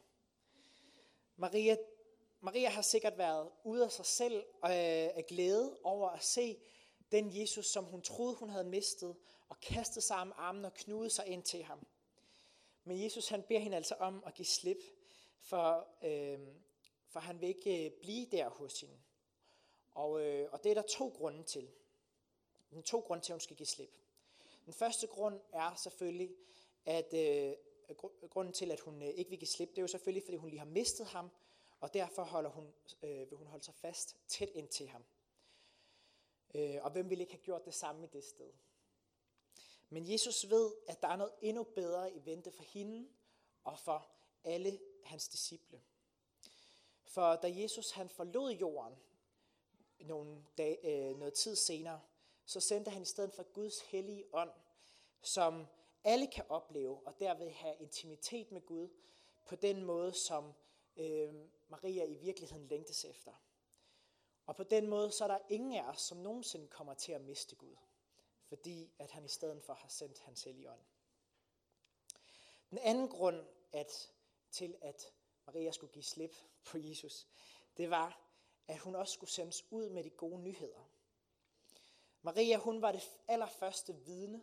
Maria, 1.36 1.76
Maria 2.46 2.68
har 2.68 2.82
sikkert 2.82 3.18
været 3.18 3.50
ude 3.64 3.84
af 3.84 3.92
sig 3.92 4.06
selv 4.06 4.36
øh, 4.64 4.70
af 5.18 5.24
glæde 5.28 5.78
over 5.82 6.08
at 6.08 6.24
se 6.24 6.58
den 7.12 7.40
Jesus, 7.40 7.66
som 7.66 7.84
hun 7.84 8.02
troede, 8.02 8.34
hun 8.34 8.50
havde 8.50 8.64
mistet, 8.64 9.16
og 9.48 9.60
kastet 9.60 10.02
sig 10.02 10.16
om 10.16 10.32
armen 10.36 10.64
og 10.64 10.74
knude 10.74 11.10
sig 11.10 11.26
ind 11.26 11.42
til 11.42 11.64
ham. 11.64 11.86
Men 12.84 13.02
Jesus 13.04 13.28
han 13.28 13.42
beder 13.42 13.60
hende 13.60 13.76
altså 13.76 13.94
om 13.94 14.22
at 14.26 14.34
give 14.34 14.46
slip, 14.46 14.78
for, 15.40 15.88
øh, 16.02 16.38
for 17.08 17.20
han 17.20 17.40
vil 17.40 17.48
ikke 17.48 17.86
øh, 17.86 17.90
blive 18.00 18.26
der 18.26 18.48
hos 18.48 18.80
hende. 18.80 18.96
Og, 19.94 20.20
øh, 20.20 20.48
og 20.52 20.64
det 20.64 20.70
er 20.70 20.74
der 20.74 20.82
to 20.82 21.08
grunde 21.08 21.42
til. 21.42 21.68
Den 22.70 22.82
to 22.82 23.00
grunde 23.00 23.24
til, 23.24 23.32
at 23.32 23.34
hun 23.34 23.40
skal 23.40 23.56
give 23.56 23.66
slip. 23.66 23.96
Den 24.64 24.72
første 24.72 25.06
grund 25.06 25.40
er 25.52 25.74
selvfølgelig, 25.74 26.30
at 26.84 27.14
øh, 27.14 27.54
grunden 28.30 28.54
til, 28.54 28.70
at 28.70 28.80
hun 28.80 29.02
øh, 29.02 29.08
ikke 29.08 29.30
vil 29.30 29.38
give 29.38 29.48
slip, 29.48 29.68
det 29.68 29.78
er 29.78 29.82
jo 29.82 29.88
selvfølgelig, 29.88 30.24
fordi 30.24 30.36
hun 30.36 30.48
lige 30.48 30.58
har 30.58 30.66
mistet 30.66 31.06
ham, 31.06 31.30
og 31.80 31.94
derfor 31.94 32.22
holder 32.22 32.50
hun, 32.50 32.74
øh, 33.02 33.30
vil 33.30 33.38
hun 33.38 33.46
holde 33.46 33.64
sig 33.64 33.74
fast 33.74 34.16
tæt 34.28 34.48
ind 34.54 34.68
til 34.68 34.88
ham. 34.88 35.04
Øh, 36.54 36.78
og 36.82 36.90
hvem 36.90 37.10
ville 37.10 37.22
ikke 37.22 37.32
have 37.32 37.42
gjort 37.42 37.64
det 37.64 37.74
samme 37.74 38.04
i 38.04 38.08
det 38.12 38.24
sted? 38.24 38.52
Men 39.88 40.12
Jesus 40.12 40.50
ved, 40.50 40.72
at 40.88 41.02
der 41.02 41.08
er 41.08 41.16
noget 41.16 41.32
endnu 41.40 41.62
bedre 41.62 42.12
i 42.12 42.26
vente 42.26 42.52
for 42.52 42.62
hende 42.62 43.08
og 43.64 43.78
for 43.78 44.08
alle 44.44 44.80
hans 45.04 45.28
disciple. 45.28 45.82
For 47.04 47.36
da 47.36 47.52
Jesus 47.56 47.90
han 47.90 48.08
forlod 48.08 48.52
jorden 48.52 48.94
nogle 50.00 50.44
dag, 50.58 50.80
øh, 50.84 51.18
noget 51.18 51.34
tid 51.34 51.56
senere, 51.56 52.00
så 52.44 52.60
sendte 52.60 52.90
han 52.90 53.02
i 53.02 53.04
stedet 53.04 53.32
for 53.32 53.42
Guds 53.42 53.80
hellige 53.80 54.24
ånd, 54.32 54.50
som 55.22 55.66
alle 56.04 56.26
kan 56.26 56.44
opleve 56.48 57.06
og 57.06 57.20
derved 57.20 57.50
have 57.50 57.76
intimitet 57.80 58.52
med 58.52 58.66
Gud 58.66 58.88
på 59.44 59.56
den 59.56 59.82
måde, 59.82 60.12
som 60.12 60.54
øh, 60.96 61.34
Maria 61.68 62.04
i 62.04 62.14
virkeligheden 62.14 62.68
længtes 62.68 63.04
efter. 63.04 63.32
Og 64.46 64.56
på 64.56 64.62
den 64.62 64.86
måde, 64.86 65.12
så 65.12 65.24
er 65.24 65.28
der 65.28 65.38
ingen 65.48 65.72
af 65.72 65.88
os, 65.88 66.00
som 66.00 66.18
nogensinde 66.18 66.68
kommer 66.68 66.94
til 66.94 67.12
at 67.12 67.20
miste 67.20 67.56
Gud, 67.56 67.76
fordi 68.48 68.92
at 68.98 69.10
han 69.10 69.24
i 69.24 69.28
stedet 69.28 69.62
for 69.62 69.74
har 69.74 69.88
sendt 69.88 70.18
hans 70.18 70.42
hellige 70.42 70.70
ånd. 70.70 70.80
Den 72.70 72.78
anden 72.78 73.08
grund 73.08 73.46
at, 73.72 74.12
til, 74.50 74.76
at 74.80 75.12
Maria 75.46 75.70
skulle 75.70 75.92
give 75.92 76.04
slip 76.04 76.36
på 76.64 76.78
Jesus, 76.78 77.26
det 77.76 77.90
var, 77.90 78.20
at 78.66 78.78
hun 78.78 78.94
også 78.94 79.12
skulle 79.12 79.30
sendes 79.30 79.64
ud 79.70 79.88
med 79.88 80.04
de 80.04 80.10
gode 80.10 80.38
nyheder. 80.42 80.90
Maria, 82.22 82.56
hun 82.56 82.82
var 82.82 82.92
det 82.92 83.10
allerførste 83.28 83.94
vidne 83.94 84.42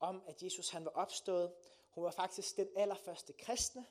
om, 0.00 0.22
at 0.26 0.42
Jesus 0.42 0.70
han 0.70 0.84
var 0.84 0.90
opstået. 0.90 1.52
Hun 1.90 2.04
var 2.04 2.10
faktisk 2.10 2.56
den 2.56 2.68
allerførste 2.76 3.32
kristne, 3.32 3.86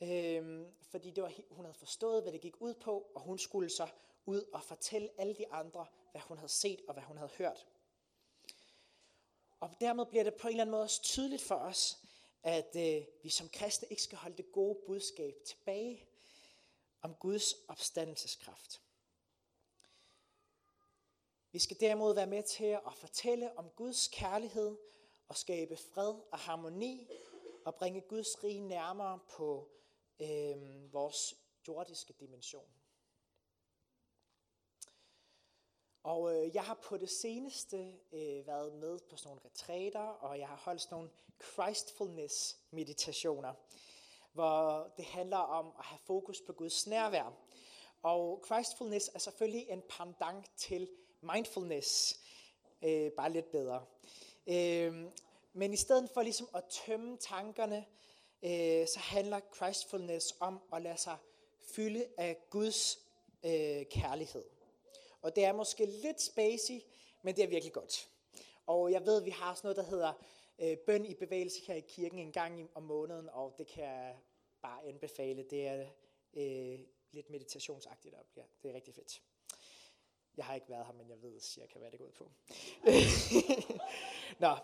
øh, 0.00 0.66
fordi 0.82 1.10
det 1.10 1.22
var, 1.22 1.32
hun 1.50 1.64
havde 1.64 1.78
forstået, 1.78 2.22
hvad 2.22 2.32
det 2.32 2.40
gik 2.40 2.60
ud 2.60 2.74
på, 2.74 3.10
og 3.14 3.20
hun 3.20 3.38
skulle 3.38 3.70
så 3.70 3.88
ud 4.26 4.42
og 4.52 4.62
fortælle 4.62 5.08
alle 5.18 5.34
de 5.34 5.52
andre, 5.52 5.86
hvad 6.10 6.20
hun 6.20 6.36
havde 6.36 6.52
set 6.52 6.80
og 6.88 6.94
hvad 6.94 7.02
hun 7.02 7.16
havde 7.16 7.32
hørt. 7.38 7.66
Og 9.60 9.70
dermed 9.80 10.06
bliver 10.06 10.24
det 10.24 10.34
på 10.34 10.48
en 10.48 10.52
eller 10.52 10.62
anden 10.62 10.70
måde 10.70 10.82
også 10.82 11.02
tydeligt 11.02 11.42
for 11.42 11.54
os, 11.54 11.98
at 12.42 12.76
øh, 12.76 13.06
vi 13.22 13.28
som 13.28 13.48
kristne 13.48 13.88
ikke 13.90 14.02
skal 14.02 14.18
holde 14.18 14.36
det 14.36 14.52
gode 14.52 14.78
budskab 14.86 15.34
tilbage 15.46 16.04
om 17.02 17.14
Guds 17.14 17.54
opstandelseskraft. 17.68 18.80
Vi 21.52 21.58
skal 21.58 21.80
derimod 21.80 22.14
være 22.14 22.26
med 22.26 22.42
til 22.42 22.64
at 22.64 22.94
fortælle 22.94 23.58
om 23.58 23.70
Guds 23.70 24.08
kærlighed 24.08 24.76
og 25.28 25.36
skabe 25.36 25.76
fred 25.76 26.14
og 26.32 26.38
harmoni 26.38 27.08
og 27.64 27.74
bringe 27.74 28.00
Guds 28.00 28.44
rige 28.44 28.60
nærmere 28.60 29.18
på 29.30 29.68
øh, 30.20 30.92
vores 30.92 31.34
jordiske 31.68 32.12
dimension. 32.20 32.70
Og 36.02 36.34
øh, 36.34 36.54
jeg 36.54 36.64
har 36.64 36.74
på 36.74 36.96
det 36.96 37.10
seneste 37.10 37.94
øh, 38.12 38.46
været 38.46 38.72
med 38.72 38.98
på 39.10 39.16
sådan 39.16 39.28
nogle 39.28 39.40
retræter, 39.44 40.00
og 40.00 40.38
jeg 40.38 40.48
har 40.48 40.56
holdt 40.56 40.80
sådan 40.80 40.96
nogle 40.96 41.10
Christfulness 41.52 42.58
meditationer, 42.70 43.54
hvor 44.32 44.90
det 44.96 45.04
handler 45.04 45.36
om 45.36 45.66
at 45.78 45.84
have 45.84 45.98
fokus 45.98 46.40
på 46.40 46.52
Guds 46.52 46.86
nærvær. 46.86 47.32
Og 48.02 48.44
Christfulness 48.46 49.10
er 49.14 49.18
selvfølgelig 49.18 49.68
en 49.68 49.82
pendant 49.88 50.50
til 50.56 50.88
mindfulness, 51.20 52.20
øh, 52.82 53.12
bare 53.12 53.32
lidt 53.32 53.50
bedre. 53.50 53.84
Øh, 54.46 55.04
men 55.52 55.72
i 55.72 55.76
stedet 55.76 56.10
for 56.14 56.22
ligesom 56.22 56.48
at 56.54 56.64
tømme 56.64 57.16
tankerne, 57.16 57.86
øh, 58.42 58.86
så 58.86 58.98
handler 58.98 59.40
Christfulness 59.56 60.34
om 60.40 60.60
at 60.72 60.82
lade 60.82 60.98
sig 60.98 61.16
fylde 61.74 62.06
af 62.18 62.36
Guds 62.50 62.98
øh, 63.44 63.86
kærlighed. 63.90 64.44
Og 65.22 65.36
det 65.36 65.44
er 65.44 65.52
måske 65.52 65.86
lidt 65.86 66.22
spacey, 66.22 66.80
men 67.22 67.36
det 67.36 67.44
er 67.44 67.48
virkelig 67.48 67.72
godt. 67.72 68.08
Og 68.66 68.92
jeg 68.92 69.06
ved, 69.06 69.20
at 69.20 69.24
vi 69.24 69.30
har 69.30 69.54
sådan 69.54 69.66
noget, 69.66 69.76
der 69.76 69.90
hedder 69.90 70.12
øh, 70.58 70.76
bøn 70.76 71.04
i 71.04 71.14
bevægelse 71.14 71.60
her 71.66 71.74
i 71.74 71.80
kirken 71.80 72.18
en 72.18 72.32
gang 72.32 72.70
om 72.74 72.82
måneden, 72.82 73.28
og 73.32 73.54
det 73.58 73.66
kan 73.66 73.84
jeg 73.84 74.16
bare 74.62 74.84
anbefale. 74.84 75.42
Det 75.42 75.66
er 75.66 75.86
øh, 76.34 76.78
lidt 77.12 77.30
meditationsagtigt 77.30 78.14
op. 78.14 78.26
Ja, 78.36 78.42
det 78.62 78.70
er 78.70 78.74
rigtig 78.74 78.94
fedt. 78.94 79.22
Jeg 80.36 80.44
har 80.44 80.54
ikke 80.54 80.68
været 80.68 80.86
her, 80.86 80.92
men 80.92 81.08
jeg 81.10 81.22
ved 81.22 81.40
cirka, 81.40 81.78
hvad 81.78 81.90
det 81.90 81.98
går 81.98 82.06
ud 82.06 82.12
på. 82.12 82.30
Nå. 84.44 84.56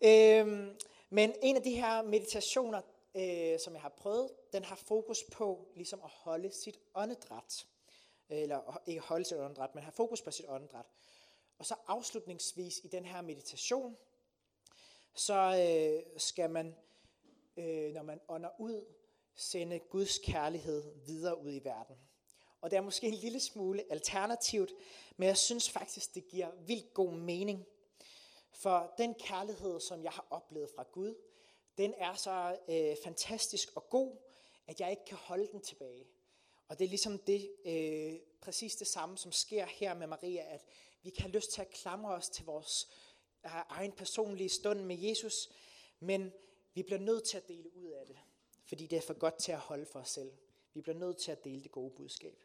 Øhm, 0.00 0.78
men 1.10 1.34
en 1.42 1.56
af 1.56 1.62
de 1.62 1.70
her 1.70 2.02
meditationer, 2.02 2.80
øh, 3.14 3.58
som 3.58 3.72
jeg 3.72 3.82
har 3.82 3.94
prøvet, 3.96 4.30
den 4.52 4.64
har 4.64 4.76
fokus 4.76 5.24
på 5.32 5.68
ligesom 5.76 6.00
at 6.04 6.10
holde 6.10 6.52
sit 6.52 6.78
åndedræt 6.94 7.66
eller 8.28 8.82
ikke 8.86 9.00
holde 9.00 9.24
sit 9.24 9.38
åndedræt, 9.38 9.74
men 9.74 9.84
har 9.84 9.90
fokus 9.90 10.22
på 10.22 10.30
sit 10.30 10.46
åndedræt. 10.48 10.86
Og 11.58 11.66
så 11.66 11.74
afslutningsvis 11.86 12.80
i 12.84 12.88
den 12.88 13.04
her 13.04 13.20
meditation, 13.20 13.96
så 15.14 15.34
øh, 15.34 16.12
skal 16.16 16.50
man, 16.50 16.76
øh, 17.56 17.92
når 17.92 18.02
man 18.02 18.20
ånder 18.28 18.60
ud, 18.60 18.84
sende 19.34 19.78
Guds 19.78 20.18
kærlighed 20.18 20.94
videre 21.06 21.38
ud 21.38 21.52
i 21.52 21.64
verden. 21.64 21.96
Og 22.60 22.70
det 22.70 22.76
er 22.76 22.80
måske 22.80 23.06
en 23.06 23.14
lille 23.14 23.40
smule 23.40 23.84
alternativt, 23.90 24.72
men 25.16 25.28
jeg 25.28 25.36
synes 25.36 25.70
faktisk, 25.70 26.14
det 26.14 26.28
giver 26.28 26.50
vildt 26.66 26.94
god 26.94 27.12
mening. 27.12 27.66
For 28.52 28.94
den 28.98 29.14
kærlighed, 29.14 29.80
som 29.80 30.02
jeg 30.02 30.12
har 30.12 30.26
oplevet 30.30 30.70
fra 30.76 30.82
Gud, 30.92 31.14
den 31.80 31.94
er 31.96 32.14
så 32.14 32.58
øh, 32.68 32.96
fantastisk 33.04 33.76
og 33.76 33.90
god, 33.90 34.16
at 34.66 34.80
jeg 34.80 34.90
ikke 34.90 35.04
kan 35.04 35.16
holde 35.16 35.48
den 35.52 35.60
tilbage. 35.60 36.06
Og 36.68 36.78
det 36.78 36.84
er 36.84 36.88
ligesom 36.88 37.18
det, 37.18 37.50
øh, 37.64 38.18
præcis 38.40 38.76
det 38.76 38.86
samme, 38.86 39.18
som 39.18 39.32
sker 39.32 39.66
her 39.66 39.94
med 39.94 40.06
Maria, 40.06 40.54
at 40.54 40.64
vi 41.02 41.10
kan 41.10 41.22
have 41.22 41.32
lyst 41.32 41.52
til 41.52 41.60
at 41.60 41.70
klamre 41.70 42.14
os 42.14 42.28
til 42.28 42.44
vores 42.44 42.88
øh, 43.44 43.50
egen 43.68 43.92
personlige 43.92 44.48
stund 44.48 44.80
med 44.80 44.96
Jesus, 44.98 45.50
men 46.00 46.32
vi 46.74 46.82
bliver 46.82 47.00
nødt 47.00 47.24
til 47.24 47.36
at 47.36 47.48
dele 47.48 47.76
ud 47.76 47.88
af 47.88 48.06
det, 48.06 48.18
fordi 48.64 48.86
det 48.86 48.96
er 48.96 49.02
for 49.02 49.18
godt 49.18 49.38
til 49.38 49.52
at 49.52 49.58
holde 49.58 49.86
for 49.86 50.00
os 50.00 50.08
selv. 50.10 50.32
Vi 50.74 50.80
bliver 50.80 50.98
nødt 50.98 51.18
til 51.18 51.32
at 51.32 51.44
dele 51.44 51.62
det 51.62 51.70
gode 51.70 51.90
budskab. 51.90 52.38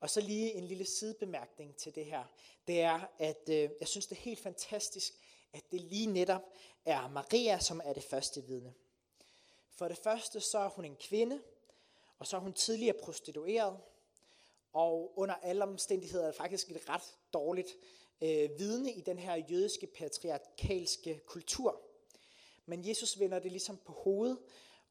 Og 0.00 0.10
så 0.10 0.20
lige 0.20 0.52
en 0.52 0.64
lille 0.64 0.84
sidebemærkning 0.84 1.76
til 1.76 1.94
det 1.94 2.06
her. 2.06 2.24
Det 2.66 2.80
er, 2.80 3.00
at 3.18 3.48
øh, 3.48 3.70
jeg 3.80 3.88
synes, 3.88 4.06
det 4.06 4.16
er 4.16 4.20
helt 4.20 4.40
fantastisk, 4.40 5.12
at 5.52 5.70
det 5.70 5.80
lige 5.80 6.06
netop 6.06 6.42
er 6.86 7.08
Maria, 7.08 7.58
som 7.58 7.80
er 7.84 7.92
det 7.92 8.02
første 8.02 8.44
vidne. 8.44 8.74
For 9.70 9.88
det 9.88 9.98
første, 9.98 10.40
så 10.40 10.58
er 10.58 10.68
hun 10.68 10.84
en 10.84 10.96
kvinde, 10.96 11.42
og 12.18 12.26
så 12.26 12.36
er 12.36 12.40
hun 12.40 12.52
tidligere 12.52 12.96
prostitueret, 13.02 13.78
og 14.72 15.18
under 15.18 15.34
alle 15.34 15.62
omstændigheder 15.62 16.24
er 16.24 16.28
det 16.28 16.36
faktisk 16.36 16.70
et 16.70 16.88
ret 16.88 17.16
dårligt 17.32 17.68
øh, 18.20 18.50
vidne 18.58 18.92
i 18.92 19.00
den 19.00 19.18
her 19.18 19.34
jødiske 19.34 19.86
patriarkalske 19.86 21.20
kultur. 21.26 21.80
Men 22.66 22.88
Jesus 22.88 23.18
vender 23.18 23.38
det 23.38 23.50
ligesom 23.50 23.76
på 23.76 23.92
hovedet 23.92 24.38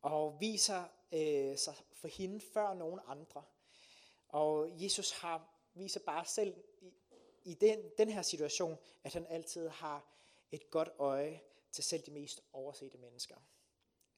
og 0.02 0.38
viser 0.40 0.84
øh, 1.12 1.58
sig 1.58 1.76
for 1.94 2.08
hende 2.08 2.42
før 2.54 2.74
nogen 2.74 3.00
andre. 3.08 3.44
Og 4.28 4.84
Jesus 4.84 5.12
har, 5.12 5.50
viser 5.74 6.00
bare 6.00 6.26
selv 6.26 6.56
i, 6.82 6.94
i 7.44 7.54
den, 7.54 7.80
den 7.98 8.10
her 8.10 8.22
situation, 8.22 8.78
at 9.04 9.14
han 9.14 9.26
altid 9.30 9.70
har 9.70 10.06
et 10.52 10.70
godt 10.70 10.90
øje 11.00 11.42
til 11.76 11.84
selv 11.84 12.04
de 12.06 12.12
mest 12.12 12.42
oversete 12.54 12.98
mennesker. 12.98 13.36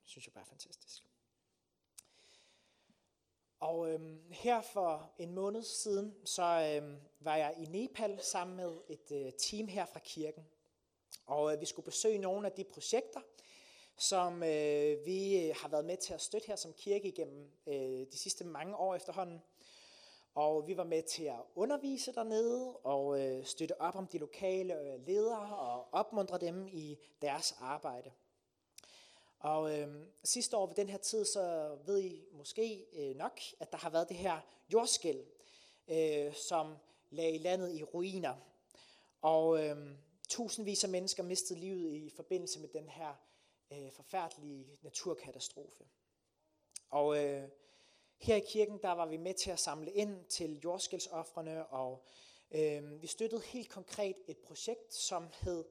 Det 0.01 0.09
synes 0.09 0.25
jeg 0.25 0.33
bare 0.33 0.43
er 0.43 0.49
fantastisk. 0.49 1.03
Og 3.59 3.89
øhm, 3.89 4.31
her 4.31 4.61
for 4.61 5.11
en 5.17 5.33
måned 5.33 5.63
siden, 5.63 6.15
så 6.25 6.43
øhm, 6.43 6.97
var 7.19 7.35
jeg 7.35 7.55
i 7.57 7.65
Nepal 7.65 8.19
sammen 8.21 8.57
med 8.57 8.81
et 8.89 9.11
øh, 9.11 9.33
team 9.33 9.67
her 9.67 9.85
fra 9.85 9.99
kirken. 9.99 10.47
Og 11.25 11.53
øh, 11.53 11.61
vi 11.61 11.65
skulle 11.65 11.85
besøge 11.85 12.17
nogle 12.17 12.47
af 12.47 12.53
de 12.53 12.63
projekter, 12.63 13.21
som 13.97 14.43
øh, 14.43 15.05
vi 15.05 15.51
har 15.55 15.67
været 15.67 15.85
med 15.85 15.97
til 15.97 16.13
at 16.13 16.21
støtte 16.21 16.47
her 16.47 16.55
som 16.55 16.73
kirke 16.73 17.07
igennem 17.07 17.51
øh, 17.67 18.07
de 18.11 18.17
sidste 18.17 18.43
mange 18.43 18.75
år 18.75 18.95
efterhånden. 18.95 19.41
Og 20.37 20.67
vi 20.67 20.77
var 20.77 20.83
med 20.83 21.03
til 21.03 21.23
at 21.23 21.41
undervise 21.55 22.13
dernede 22.13 22.77
og 22.77 23.21
øh, 23.21 23.45
støtte 23.45 23.81
op 23.81 23.95
om 23.95 24.07
de 24.07 24.17
lokale 24.17 24.81
øh, 24.81 25.05
ledere 25.07 25.57
og 25.57 25.87
opmuntre 25.91 26.37
dem 26.37 26.67
i 26.67 26.97
deres 27.21 27.55
arbejde. 27.59 28.11
Og 29.39 29.79
øh, 29.79 30.05
sidste 30.23 30.57
år 30.57 30.67
ved 30.67 30.75
den 30.75 30.89
her 30.89 30.97
tid, 30.97 31.25
så 31.25 31.77
ved 31.85 32.01
I 32.01 32.25
måske 32.31 32.85
øh, 32.93 33.15
nok, 33.15 33.39
at 33.59 33.71
der 33.71 33.77
har 33.77 33.89
været 33.89 34.09
det 34.09 34.17
her 34.17 34.39
jordskæld, 34.73 35.25
øh, 35.87 36.33
som 36.33 36.75
lagde 37.09 37.37
landet 37.37 37.75
i 37.75 37.83
ruiner. 37.83 38.35
Og 39.21 39.65
øh, 39.65 39.77
tusindvis 40.29 40.83
af 40.83 40.89
mennesker 40.89 41.23
mistede 41.23 41.59
livet 41.59 41.93
i 41.93 42.09
forbindelse 42.15 42.59
med 42.59 42.69
den 42.69 42.89
her 42.89 43.13
øh, 43.71 43.91
forfærdelige 43.91 44.77
naturkatastrofe. 44.81 45.83
Og 46.89 47.25
øh, 47.25 47.49
her 48.17 48.35
i 48.35 48.43
kirken, 48.47 48.79
der 48.81 48.91
var 48.91 49.05
vi 49.05 49.17
med 49.17 49.33
til 49.33 49.51
at 49.51 49.59
samle 49.59 49.91
ind 49.91 50.25
til 50.25 50.59
jordskældsoffrene, 50.59 51.65
og 51.65 52.05
øh, 52.51 53.01
vi 53.01 53.07
støttede 53.07 53.41
helt 53.41 53.69
konkret 53.69 54.15
et 54.27 54.37
projekt, 54.37 54.93
som, 54.93 55.27
hed, 55.41 55.65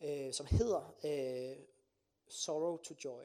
øh, 0.00 0.32
som 0.32 0.46
hedder 0.46 0.94
øh, 1.04 1.64
Sorrow 2.28 2.76
to 2.76 2.94
Joy. 3.04 3.24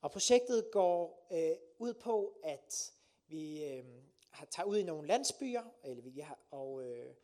Og 0.00 0.10
projektet 0.10 0.68
går 0.72 1.28
øh, 1.32 1.56
ud 1.78 1.94
på, 1.94 2.38
at 2.42 2.92
vi 3.26 3.64
øh, 3.64 3.84
har 4.30 4.46
tager 4.46 4.66
ud 4.66 4.76
i 4.76 4.82
nogle 4.82 5.08
landsbyer, 5.08 5.62
eller 5.84 6.02
vi 6.02 6.20
har, 6.20 6.38
og, 6.50 6.84
øh, 6.84 7.14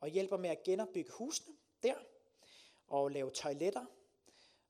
og 0.00 0.08
hjælper 0.08 0.36
med 0.36 0.50
at 0.50 0.62
genopbygge 0.62 1.10
husene 1.12 1.56
der, 1.82 1.94
og 2.86 3.08
lave 3.10 3.30
toiletter, 3.30 3.84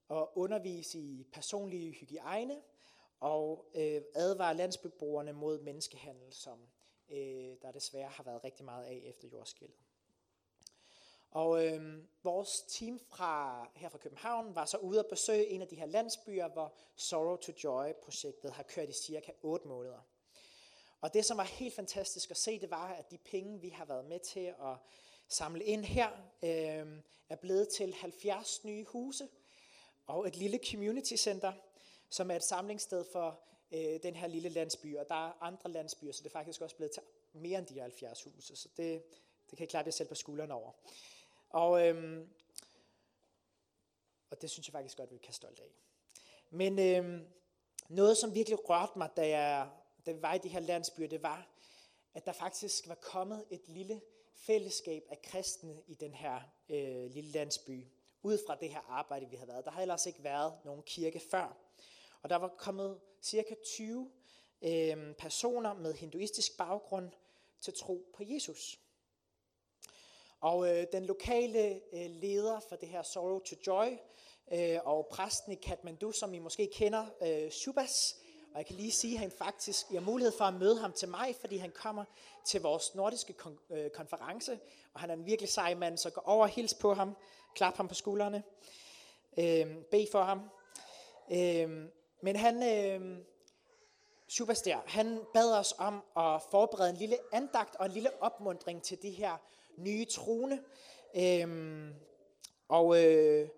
og 0.09 0.39
undervise 0.39 0.99
i 0.99 1.25
personlige 1.33 1.93
hygiejne, 1.93 2.63
og 3.23 3.65
øh, 3.75 4.03
advare 4.15 4.57
landsbyboerne 4.57 5.33
mod 5.33 5.61
menneskehandel, 5.61 6.33
som 6.33 6.59
øh, 7.11 7.57
der 7.63 7.73
desværre 7.73 8.09
har 8.09 8.23
været 8.25 8.45
rigtig 8.45 8.65
meget 8.65 8.85
af 8.85 9.03
efter 9.05 9.29
jordskældet. 9.29 9.77
Og 11.31 11.67
øh, 11.67 12.05
vores 12.23 12.63
team 12.69 13.01
fra, 13.09 13.67
her 13.75 13.89
fra 13.89 13.99
København 13.99 14.55
var 14.55 14.65
så 14.65 14.77
ude 14.77 14.99
at 14.99 15.07
besøge 15.11 15.47
en 15.47 15.63
af 15.63 15.69
de 15.69 15.77
her 15.77 15.87
landsbyer, 15.87 16.49
hvor 16.49 16.75
Sorrow 16.97 17.37
to 17.37 17.53
Joy-projektet 17.65 18.53
har 18.53 18.63
kørt 18.63 18.89
i 18.89 18.93
cirka 18.93 19.33
8 19.43 19.69
måneder. 19.69 20.01
Og 21.01 21.15
det, 21.15 21.25
som 21.25 21.37
var 21.37 21.45
helt 21.45 21.75
fantastisk 21.75 22.31
at 22.31 22.37
se, 22.37 22.61
det 22.61 22.71
var, 22.71 22.89
at 22.89 23.11
de 23.11 23.19
penge, 23.19 23.61
vi 23.61 23.69
har 23.69 23.85
været 23.85 24.05
med 24.05 24.21
til 24.21 24.47
at 24.47 24.77
samle 25.29 25.65
ind 25.65 25.85
her, 25.85 26.11
øh, 26.43 27.03
er 27.29 27.37
blevet 27.41 27.69
til 27.69 27.95
70 27.95 28.65
nye 28.65 28.85
huse 28.85 29.29
og 30.07 30.29
et 30.29 30.37
lille 30.37 30.61
community 30.71 31.15
center, 31.15 31.53
som 32.13 32.31
er 32.31 32.37
et 32.37 32.45
samlingssted 32.45 33.05
for 33.13 33.41
øh, 33.73 34.03
den 34.03 34.17
her 34.17 34.27
lille 34.27 34.49
landsby. 34.49 34.97
Og 34.97 35.09
der 35.09 35.29
er 35.29 35.33
andre 35.41 35.71
landsbyer, 35.71 36.13
så 36.13 36.23
det 36.23 36.29
er 36.29 36.33
faktisk 36.33 36.61
også 36.61 36.77
blevet 36.77 36.93
til 36.93 37.03
mere 37.33 37.59
end 37.59 37.67
de 37.67 37.81
70 37.81 38.23
huse. 38.23 38.57
Så 38.57 38.69
det, 38.77 39.03
det 39.51 39.59
kan 39.59 39.61
jeg 39.61 39.69
klappe 39.69 39.89
jer 39.89 39.93
selv 39.93 40.09
på 40.09 40.15
skuldrene 40.15 40.55
over. 40.55 40.73
Og, 41.51 41.87
øhm, 41.87 42.29
og 44.31 44.43
det 44.43 44.51
synes 44.51 44.69
jeg 44.69 44.73
faktisk 44.73 44.97
godt, 44.97 45.13
vi 45.13 45.19
kan 45.19 45.35
stolt 45.35 45.61
af. 45.61 45.73
Men 46.51 46.79
øhm, 46.79 47.27
noget, 47.89 48.17
som 48.17 48.35
virkelig 48.35 48.69
rørte 48.71 48.99
mig, 48.99 49.11
da, 49.17 49.29
jeg, 49.29 49.71
da 50.07 50.13
vi 50.13 50.23
var 50.23 50.35
i 50.35 50.39
de 50.39 50.49
her 50.49 50.61
landsbyer, 50.61 51.09
det 51.09 51.23
var, 51.23 51.49
at 52.15 52.27
der 52.27 52.33
faktisk 52.33 52.89
var 52.89 52.95
kommet 52.95 53.45
et 53.51 53.69
lille 53.69 54.01
fællesskab 54.35 55.05
af 55.11 55.23
kristne 55.23 55.83
i 55.87 55.95
den 55.95 56.15
her 56.15 56.41
øh, 56.69 57.11
lille 57.11 57.31
landsby, 57.31 57.87
ud 58.23 58.39
fra 58.47 58.55
det 58.55 58.71
her 58.71 58.81
arbejde, 58.89 59.27
vi 59.31 59.37
havde 59.37 59.49
været. 59.49 59.65
Der 59.65 59.71
har 59.71 59.83
ellers 59.83 60.07
ikke 60.07 60.25
været 60.25 60.55
nogen 60.65 60.83
kirke 60.83 61.21
før. 61.31 61.57
Og 62.23 62.31
der 62.31 62.37
var 62.37 62.49
kommet 62.49 63.01
cirka 63.23 63.55
20 63.65 64.11
øh, 64.63 65.15
personer 65.15 65.75
med 65.75 65.95
hinduistisk 65.95 66.57
baggrund 66.57 67.11
til 67.61 67.75
tro 67.75 68.07
på 68.17 68.23
Jesus. 68.27 68.79
Og 70.41 70.69
øh, 70.69 70.87
den 70.93 71.05
lokale 71.05 71.81
øh, 71.93 72.11
leder 72.11 72.61
for 72.69 72.77
det 72.77 72.89
her 72.89 73.03
Sorrow 73.03 73.39
to 73.39 73.57
Joy, 73.67 73.87
øh, 74.53 74.79
og 74.85 75.09
præsten 75.11 75.53
i 75.53 75.57
Kathmandu, 75.57 76.13
som 76.13 76.35
I 76.35 76.39
måske 76.39 76.71
kender, 76.75 77.07
øh, 77.23 77.51
og 78.53 78.59
jeg 78.59 78.67
kan 78.67 78.77
lige 78.77 78.93
sige, 78.93 79.15
at 79.15 79.21
han 79.21 79.31
faktisk 79.31 79.91
I 79.91 79.95
har 79.95 80.01
mulighed 80.01 80.33
for 80.39 80.45
at 80.45 80.55
møde 80.55 80.79
ham 80.79 80.93
til 80.93 81.09
mig, 81.09 81.37
fordi 81.41 81.57
han 81.57 81.71
kommer 81.71 82.05
til 82.47 82.63
vores 82.63 82.95
nordiske 82.95 83.35
kon- 83.43 83.75
øh, 83.75 83.91
konference, 83.91 84.59
og 84.95 85.01
han 85.01 85.11
er 85.11 85.15
en 85.15 85.27
virkelig 85.27 85.49
sej 85.49 85.75
mand, 85.75 85.99
så 85.99 86.11
gå 86.11 86.21
over 86.25 86.43
og 86.43 86.49
hils 86.49 86.75
på 86.75 86.95
ham, 86.95 87.17
klap 87.55 87.77
ham 87.77 87.89
på 87.89 87.95
skuldrene, 87.95 88.43
øh, 89.39 89.77
bed 89.91 90.07
for 90.13 90.23
ham. 90.23 90.41
Øh, 91.33 91.89
men 92.23 92.37
han, 92.37 92.63
øh, 92.63 93.19
Shubas 94.29 94.63
han 94.87 95.21
bad 95.35 95.59
os 95.59 95.75
om 95.79 95.95
at 96.17 96.43
forberede 96.51 96.91
en 96.91 96.97
lille 96.97 97.19
andagt 97.33 97.77
og 97.77 97.87
en 97.87 97.93
lille 97.93 98.23
opmundring 98.23 98.83
til 98.83 99.03
de 99.03 99.11
her 99.11 99.37
nye 99.77 100.05
trone. 100.05 100.63
Øhm, 101.17 101.95
og 102.69 103.05
øh, 103.05 103.49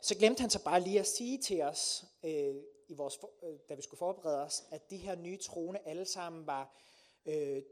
så 0.00 0.14
glemte 0.18 0.40
han 0.40 0.50
så 0.50 0.64
bare 0.64 0.80
lige 0.80 1.00
at 1.00 1.06
sige 1.06 1.38
til 1.38 1.62
os, 1.62 2.04
øh, 2.24 2.54
i 2.88 2.94
vores, 2.94 3.18
øh, 3.42 3.58
da 3.68 3.74
vi 3.74 3.82
skulle 3.82 3.98
forberede 3.98 4.42
os, 4.42 4.64
at 4.70 4.90
de 4.90 4.96
her 4.96 5.14
nye 5.14 5.38
trone 5.38 5.88
alle 5.88 6.04
sammen 6.04 6.46
var 6.46 6.76
øh, 7.26 7.62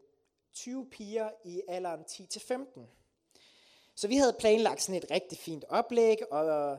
20 0.55 0.91
piger 0.91 1.31
i 1.45 1.63
alderen 1.69 2.01
10-15. 2.01 2.81
Så 3.95 4.09
vi 4.09 4.17
havde 4.17 4.37
planlagt 4.39 4.83
sådan 4.83 5.03
et 5.03 5.11
rigtig 5.11 5.39
fint 5.39 5.65
oplæg, 5.69 6.33
og 6.33 6.79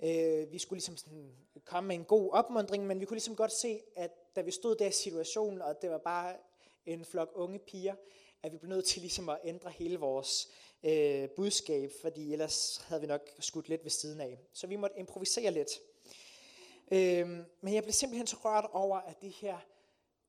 øh, 0.00 0.52
vi 0.52 0.58
skulle 0.58 0.76
ligesom 0.76 0.96
sådan 0.96 1.36
komme 1.70 1.88
med 1.88 1.96
en 1.96 2.04
god 2.04 2.30
opmundring, 2.32 2.86
men 2.86 3.00
vi 3.00 3.04
kunne 3.04 3.14
ligesom 3.14 3.36
godt 3.36 3.52
se, 3.52 3.80
at 3.96 4.10
da 4.36 4.40
vi 4.40 4.50
stod 4.50 4.76
der 4.76 4.86
i 4.86 4.92
situationen, 4.92 5.62
og 5.62 5.82
det 5.82 5.90
var 5.90 5.98
bare 5.98 6.36
en 6.86 7.04
flok 7.04 7.30
unge 7.34 7.58
piger, 7.58 7.94
at 8.42 8.52
vi 8.52 8.58
blev 8.58 8.68
nødt 8.68 8.84
til 8.84 9.00
ligesom 9.00 9.28
at 9.28 9.38
ændre 9.44 9.70
hele 9.70 9.98
vores 9.98 10.48
øh, 10.82 11.28
budskab, 11.36 11.90
fordi 12.00 12.32
ellers 12.32 12.76
havde 12.76 13.00
vi 13.00 13.06
nok 13.06 13.20
skudt 13.38 13.68
lidt 13.68 13.84
ved 13.84 13.90
siden 13.90 14.20
af. 14.20 14.38
Så 14.52 14.66
vi 14.66 14.76
måtte 14.76 14.98
improvisere 14.98 15.50
lidt. 15.50 15.70
Øh, 16.92 17.28
men 17.60 17.74
jeg 17.74 17.82
blev 17.82 17.92
simpelthen 17.92 18.26
så 18.26 18.36
rørt 18.36 18.70
over, 18.72 18.98
at 18.98 19.22
de 19.22 19.28
her 19.28 19.58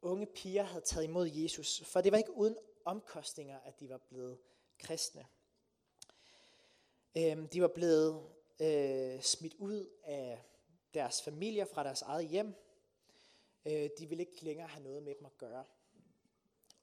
unge 0.01 0.25
piger 0.25 0.63
havde 0.63 0.85
taget 0.85 1.03
imod 1.03 1.29
Jesus, 1.33 1.83
for 1.85 2.01
det 2.01 2.11
var 2.11 2.17
ikke 2.17 2.37
uden 2.37 2.57
omkostninger, 2.85 3.59
at 3.65 3.79
de 3.79 3.89
var 3.89 3.97
blevet 3.97 4.37
kristne. 4.79 5.25
Øh, 7.17 7.51
de 7.53 7.61
var 7.61 7.67
blevet 7.67 8.23
øh, 8.61 9.21
smidt 9.21 9.53
ud 9.59 9.89
af 10.03 10.39
deres 10.93 11.21
familier 11.21 11.65
fra 11.65 11.83
deres 11.83 12.01
eget 12.01 12.27
hjem. 12.27 12.53
Øh, 13.65 13.89
de 13.97 14.05
ville 14.09 14.23
ikke 14.23 14.43
længere 14.43 14.67
have 14.67 14.83
noget 14.83 15.03
med 15.03 15.15
dem 15.15 15.25
at 15.25 15.37
gøre. 15.37 15.63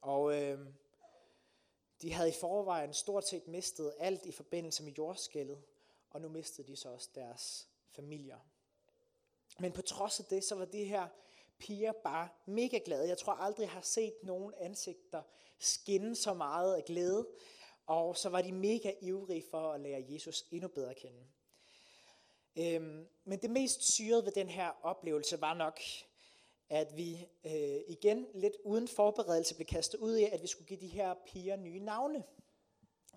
Og 0.01 0.43
øh, 0.43 0.67
de 2.03 2.13
havde 2.13 2.29
i 2.29 2.39
forvejen 2.41 2.95
stort 2.95 3.29
set 3.29 3.49
mistet 3.49 3.95
alt 3.99 4.27
i 4.27 4.33
forbindelse 4.33 4.83
med 4.83 4.93
jordskældet, 4.93 5.63
og 6.11 6.21
nu 6.21 6.29
mistede 6.29 6.69
de 6.69 6.77
så 6.77 6.89
også 6.89 7.09
deres 7.15 7.69
familier. 7.91 8.39
Men 9.59 9.73
på 9.73 9.83
trods 9.83 10.21
af 10.21 10.27
det, 10.27 10.45
så 10.45 10.55
var 10.55 10.65
de 10.65 10.85
her 10.85 11.09
piger 11.59 11.93
bare 11.93 12.29
mega 12.47 12.79
glade. 12.85 13.09
Jeg 13.09 13.19
tror 13.19 13.33
aldrig, 13.33 13.63
jeg 13.63 13.71
har 13.71 13.81
set 13.81 14.15
nogen 14.23 14.55
ansigter 14.57 15.23
skinne 15.59 16.17
så 16.17 16.35
meget 16.35 16.77
af 16.77 16.85
glæde. 16.85 17.29
Og 17.87 18.17
så 18.17 18.29
var 18.29 18.43
de 18.43 18.53
mega 18.53 18.93
ivrige 19.01 19.45
for 19.51 19.73
at 19.73 19.81
lære 19.81 20.05
Jesus 20.09 20.45
endnu 20.51 20.69
bedre 20.69 20.91
at 20.91 20.97
kende. 20.97 21.27
Øhm, 22.59 23.07
men 23.25 23.39
det 23.39 23.51
mest 23.51 23.93
syrede 23.93 24.25
ved 24.25 24.33
den 24.33 24.49
her 24.49 24.71
oplevelse 24.83 25.41
var 25.41 25.55
nok, 25.55 25.81
at 26.71 26.97
vi 26.97 27.27
øh, 27.45 27.81
igen 27.89 28.27
lidt 28.35 28.57
uden 28.65 28.89
forberedelse 28.89 29.55
blev 29.55 29.67
kastet 29.67 29.99
ud 29.99 30.17
i, 30.17 30.25
at 30.25 30.43
vi 30.43 30.47
skulle 30.47 30.69
give 30.69 30.81
de 30.81 30.87
her 30.87 31.15
piger 31.27 31.57
nye 31.57 31.79
navne. 31.79 32.25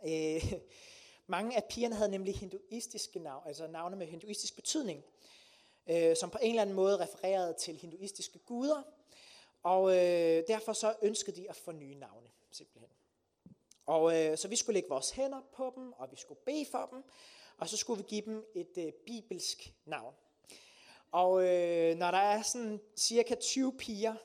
Øh, 0.05 0.53
mange 1.27 1.55
af 1.55 1.63
pigerne 1.69 1.95
havde 1.95 2.11
nemlig 2.11 2.35
hinduistiske 2.35 3.19
navne, 3.19 3.47
altså 3.47 3.67
navne 3.67 3.95
med 3.95 4.07
hinduistisk 4.07 4.55
betydning, 4.55 5.03
øh, 5.87 6.15
som 6.15 6.29
på 6.29 6.37
en 6.41 6.49
eller 6.49 6.61
anden 6.61 6.75
måde 6.75 6.99
refererede 6.99 7.53
til 7.53 7.75
hinduistiske 7.75 8.39
guder, 8.39 8.83
og 9.63 9.91
øh, 9.91 10.43
derfor 10.47 10.73
så 10.73 10.95
ønskede 11.01 11.41
de 11.41 11.49
at 11.49 11.55
få 11.55 11.71
nye 11.71 11.95
navne, 11.95 12.27
simpelthen. 12.51 12.89
Og 13.85 14.17
øh, 14.17 14.37
så 14.37 14.47
vi 14.47 14.55
skulle 14.55 14.73
lægge 14.73 14.89
vores 14.89 15.11
hænder 15.11 15.41
på 15.53 15.73
dem, 15.75 15.93
og 15.93 16.11
vi 16.11 16.15
skulle 16.15 16.39
bede 16.45 16.65
for 16.71 16.89
dem, 16.91 17.03
og 17.61 17.69
så 17.69 17.77
skulle 17.77 17.97
vi 17.97 18.07
give 18.07 18.21
dem 18.21 18.45
et 18.55 18.77
øh, 18.77 18.91
bibelsk 19.05 19.73
navn. 19.85 20.13
Og 21.11 21.47
øh, 21.47 21.95
når 21.95 22.11
der 22.11 22.17
er 22.17 22.41
sådan 22.41 22.81
cirka 22.95 23.35
20 23.35 23.73
piger, 23.77 24.15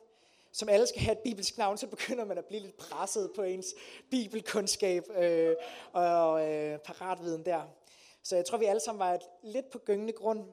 som 0.53 0.69
alle 0.69 0.87
skal 0.87 1.01
have 1.01 1.13
et 1.13 1.19
bibelsk 1.19 1.59
navn, 1.59 1.79
så 1.79 1.87
begynder 1.87 2.25
man 2.25 2.39
at 2.39 2.45
blive 2.45 2.63
lidt 2.63 2.77
presset 2.77 3.31
på 3.37 3.43
ens 3.43 3.75
bibelkundskab 4.11 5.05
øh, 5.17 5.57
og 5.93 6.49
øh, 6.49 6.79
paratviden 6.79 7.45
der. 7.45 7.63
Så 8.23 8.37
jeg 8.37 8.45
tror, 8.45 8.59
vi 8.59 8.65
alle 8.65 8.81
sammen 8.81 8.99
var 8.99 9.15
et, 9.15 9.23
lidt 9.43 9.71
på 9.71 9.79
gyngende 9.79 10.13
grund. 10.13 10.45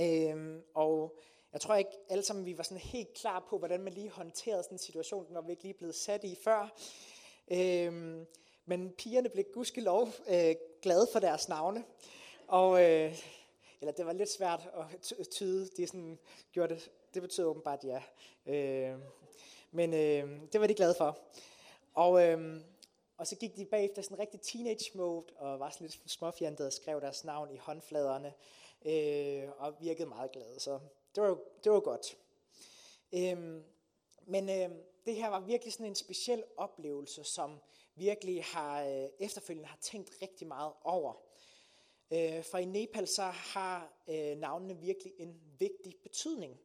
Øh, 0.00 0.60
og 0.74 1.18
jeg 1.52 1.60
tror 1.60 1.74
ikke 1.74 1.98
alle 2.08 2.24
sammen, 2.24 2.46
vi 2.46 2.58
var 2.58 2.64
sådan 2.64 2.78
helt 2.78 3.14
klar 3.14 3.46
på, 3.50 3.58
hvordan 3.58 3.80
man 3.80 3.92
lige 3.92 4.10
håndterede 4.10 4.62
sådan 4.62 4.74
en 4.74 4.78
situation, 4.78 5.26
når 5.32 5.40
vi 5.40 5.50
ikke 5.50 5.62
lige 5.62 5.74
blevet 5.74 5.94
sat 5.94 6.24
i 6.24 6.36
før. 6.44 6.76
Øh, 7.50 8.26
men 8.66 8.92
pigerne 8.98 9.28
blev 9.28 9.44
gudskelov 9.54 10.08
øh, 10.28 10.54
glade 10.82 11.08
for 11.12 11.18
deres 11.18 11.48
navne. 11.48 11.84
Og, 12.46 12.84
øh, 12.84 13.18
eller 13.80 13.92
det 13.92 14.06
var 14.06 14.12
lidt 14.12 14.30
svært 14.30 14.68
at 15.18 15.28
tyde. 15.28 15.70
De 15.76 15.86
sådan 15.86 16.18
gjorde 16.52 16.74
det, 16.74 16.90
det 17.14 17.22
betød 17.22 17.44
åbenbart 17.44 17.84
ja. 17.84 18.02
Øh, 18.46 18.98
men 19.70 19.94
øh, 19.94 20.40
det 20.52 20.60
var 20.60 20.66
de 20.66 20.74
glade 20.74 20.94
for. 20.98 21.18
Og, 21.94 22.26
øh, 22.26 22.60
og 23.16 23.26
så 23.26 23.36
gik 23.36 23.56
de 23.56 23.64
bagefter 23.64 24.02
sådan 24.02 24.18
rigtig 24.18 24.40
teenage 24.40 24.90
mode, 24.94 25.24
og 25.36 25.60
var 25.60 25.70
sådan 25.70 25.86
lidt 25.86 26.00
småfjendede 26.06 26.66
og 26.66 26.72
skrev 26.72 27.00
deres 27.00 27.24
navn 27.24 27.50
i 27.50 27.56
håndfladerne, 27.56 28.32
øh, 28.86 29.50
og 29.58 29.74
virkede 29.80 30.08
meget 30.08 30.32
glade. 30.32 30.60
Så 30.60 30.78
det 31.14 31.22
var, 31.22 31.38
det 31.64 31.72
var 31.72 31.80
godt. 31.80 32.16
Øh, 33.12 33.62
men 34.26 34.48
øh, 34.48 34.70
det 35.06 35.16
her 35.16 35.28
var 35.28 35.40
virkelig 35.40 35.72
sådan 35.72 35.86
en 35.86 35.94
speciel 35.94 36.44
oplevelse, 36.56 37.24
som 37.24 37.58
virkelig 37.98 38.44
har 38.44 38.82
øh, 38.82 39.08
efterfølgende 39.18 39.68
har 39.68 39.78
tænkt 39.80 40.22
rigtig 40.22 40.46
meget 40.46 40.72
over. 40.82 41.14
Øh, 42.10 42.44
for 42.44 42.58
i 42.58 42.64
Nepal 42.64 43.06
så 43.06 43.22
har 43.22 44.02
øh, 44.08 44.36
navnene 44.36 44.78
virkelig 44.78 45.12
en 45.18 45.40
vigtig 45.58 45.96
betydning, 46.02 46.60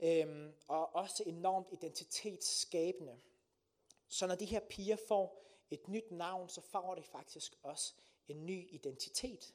øh, 0.00 0.52
og 0.68 0.94
også 0.94 1.22
enormt 1.26 1.66
identitetsskabende. 1.72 3.20
Så 4.08 4.26
når 4.26 4.34
de 4.34 4.44
her 4.44 4.60
piger 4.60 4.96
får 5.08 5.40
et 5.70 5.88
nyt 5.88 6.10
navn, 6.10 6.48
så 6.48 6.60
får 6.60 6.94
de 6.94 7.02
faktisk 7.02 7.54
også 7.62 7.94
en 8.28 8.46
ny 8.46 8.68
identitet. 8.70 9.54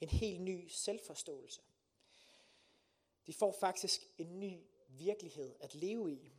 En 0.00 0.08
helt 0.08 0.40
ny 0.40 0.68
selvforståelse. 0.68 1.60
De 3.26 3.32
får 3.32 3.52
faktisk 3.52 4.00
en 4.18 4.40
ny 4.40 4.60
virkelighed 4.88 5.56
at 5.60 5.74
leve 5.74 6.12
i. 6.12 6.32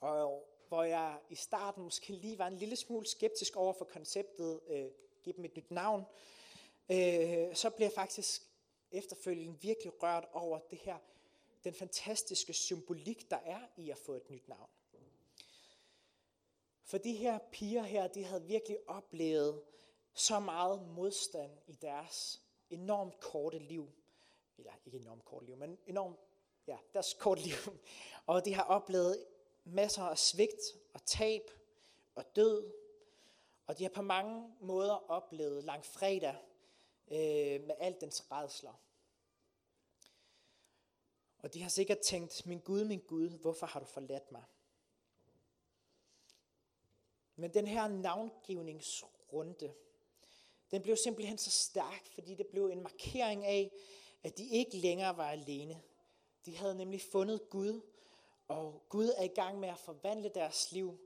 Og 0.00 0.49
hvor 0.70 0.82
jeg 0.82 1.18
i 1.30 1.34
starten 1.34 1.82
måske 1.82 2.12
lige 2.12 2.38
var 2.38 2.46
en 2.46 2.56
lille 2.56 2.76
smule 2.76 3.06
skeptisk 3.06 3.56
over 3.56 3.72
for 3.72 3.84
konceptet, 3.84 4.60
øh, 4.68 4.90
give 5.22 5.36
dem 5.36 5.44
et 5.44 5.56
nyt 5.56 5.70
navn, 5.70 6.04
øh, 6.90 7.54
så 7.54 7.70
blev 7.70 7.84
jeg 7.84 7.92
faktisk 7.94 8.42
efterfølgende 8.90 9.60
virkelig 9.60 10.02
rørt 10.02 10.28
over 10.32 10.58
det 10.58 10.78
her, 10.78 10.98
den 11.64 11.74
fantastiske 11.74 12.52
symbolik, 12.52 13.30
der 13.30 13.36
er 13.36 13.60
i 13.76 13.90
at 13.90 13.98
få 13.98 14.14
et 14.14 14.30
nyt 14.30 14.48
navn. 14.48 14.70
For 16.84 16.98
de 16.98 17.12
her 17.12 17.38
piger 17.52 17.82
her, 17.82 18.06
de 18.06 18.24
havde 18.24 18.44
virkelig 18.44 18.78
oplevet 18.86 19.62
så 20.14 20.38
meget 20.38 20.82
modstand 20.82 21.52
i 21.66 21.72
deres 21.72 22.42
enormt 22.70 23.20
korte 23.20 23.58
liv. 23.58 23.92
Eller 24.58 24.72
ikke 24.86 24.98
enormt 24.98 25.24
korte 25.24 25.46
liv, 25.46 25.56
men 25.56 25.78
enormt, 25.86 26.18
ja, 26.66 26.78
deres 26.94 27.14
korte 27.14 27.42
liv. 27.42 27.54
Og 28.26 28.44
de 28.44 28.54
har 28.54 28.62
oplevet 28.62 29.26
masser 29.64 30.02
af 30.02 30.18
svigt 30.18 30.60
og 30.94 31.04
tab 31.04 31.50
og 32.14 32.36
død. 32.36 32.72
Og 33.66 33.78
de 33.78 33.84
har 33.84 33.90
på 33.90 34.02
mange 34.02 34.54
måder 34.60 35.10
oplevet 35.10 35.64
langfredag 35.64 36.36
øh, 37.08 37.66
med 37.66 37.74
alt 37.78 38.00
dens 38.00 38.32
redsler. 38.32 38.80
Og 41.38 41.54
de 41.54 41.62
har 41.62 41.68
sikkert 41.68 41.98
tænkt, 41.98 42.46
min 42.46 42.60
Gud, 42.60 42.84
min 42.84 43.00
Gud, 43.00 43.28
hvorfor 43.28 43.66
har 43.66 43.80
du 43.80 43.86
forladt 43.86 44.32
mig? 44.32 44.44
Men 47.36 47.54
den 47.54 47.66
her 47.66 47.88
navngivningsrunde, 47.88 49.74
den 50.70 50.82
blev 50.82 50.96
simpelthen 50.96 51.38
så 51.38 51.50
stærk, 51.50 52.06
fordi 52.14 52.34
det 52.34 52.46
blev 52.46 52.66
en 52.66 52.82
markering 52.82 53.46
af, 53.46 53.72
at 54.22 54.38
de 54.38 54.48
ikke 54.48 54.76
længere 54.76 55.16
var 55.16 55.30
alene. 55.30 55.82
De 56.46 56.56
havde 56.56 56.74
nemlig 56.74 57.00
fundet 57.12 57.50
Gud, 57.50 57.80
og 58.50 58.82
Gud 58.88 59.08
er 59.16 59.22
i 59.22 59.28
gang 59.28 59.60
med 59.60 59.68
at 59.68 59.78
forvandle 59.78 60.28
deres 60.28 60.72
liv 60.72 60.98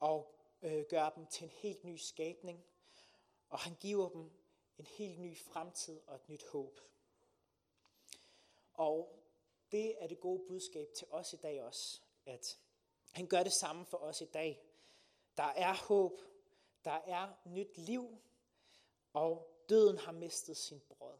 og 0.00 0.34
øh, 0.62 0.84
gøre 0.88 1.12
dem 1.16 1.26
til 1.26 1.44
en 1.44 1.50
helt 1.50 1.84
ny 1.84 1.96
skabning. 1.96 2.64
Og 3.48 3.58
han 3.58 3.74
giver 3.74 4.08
dem 4.08 4.30
en 4.78 4.86
helt 4.86 5.20
ny 5.20 5.38
fremtid 5.38 6.00
og 6.06 6.14
et 6.14 6.28
nyt 6.28 6.44
håb. 6.52 6.80
Og 8.74 9.22
det 9.72 10.02
er 10.02 10.06
det 10.06 10.20
gode 10.20 10.44
budskab 10.48 10.88
til 10.96 11.06
os 11.10 11.32
i 11.32 11.36
dag 11.36 11.62
også, 11.62 12.00
at 12.26 12.58
han 13.12 13.26
gør 13.26 13.42
det 13.42 13.52
samme 13.52 13.86
for 13.86 13.98
os 13.98 14.20
i 14.20 14.26
dag. 14.26 14.62
Der 15.36 15.42
er 15.56 15.74
håb, 15.74 16.20
der 16.84 17.00
er 17.06 17.28
nyt 17.44 17.78
liv, 17.78 18.18
og 19.12 19.64
døden 19.68 19.98
har 19.98 20.12
mistet 20.12 20.56
sin 20.56 20.82
brød. 20.88 21.18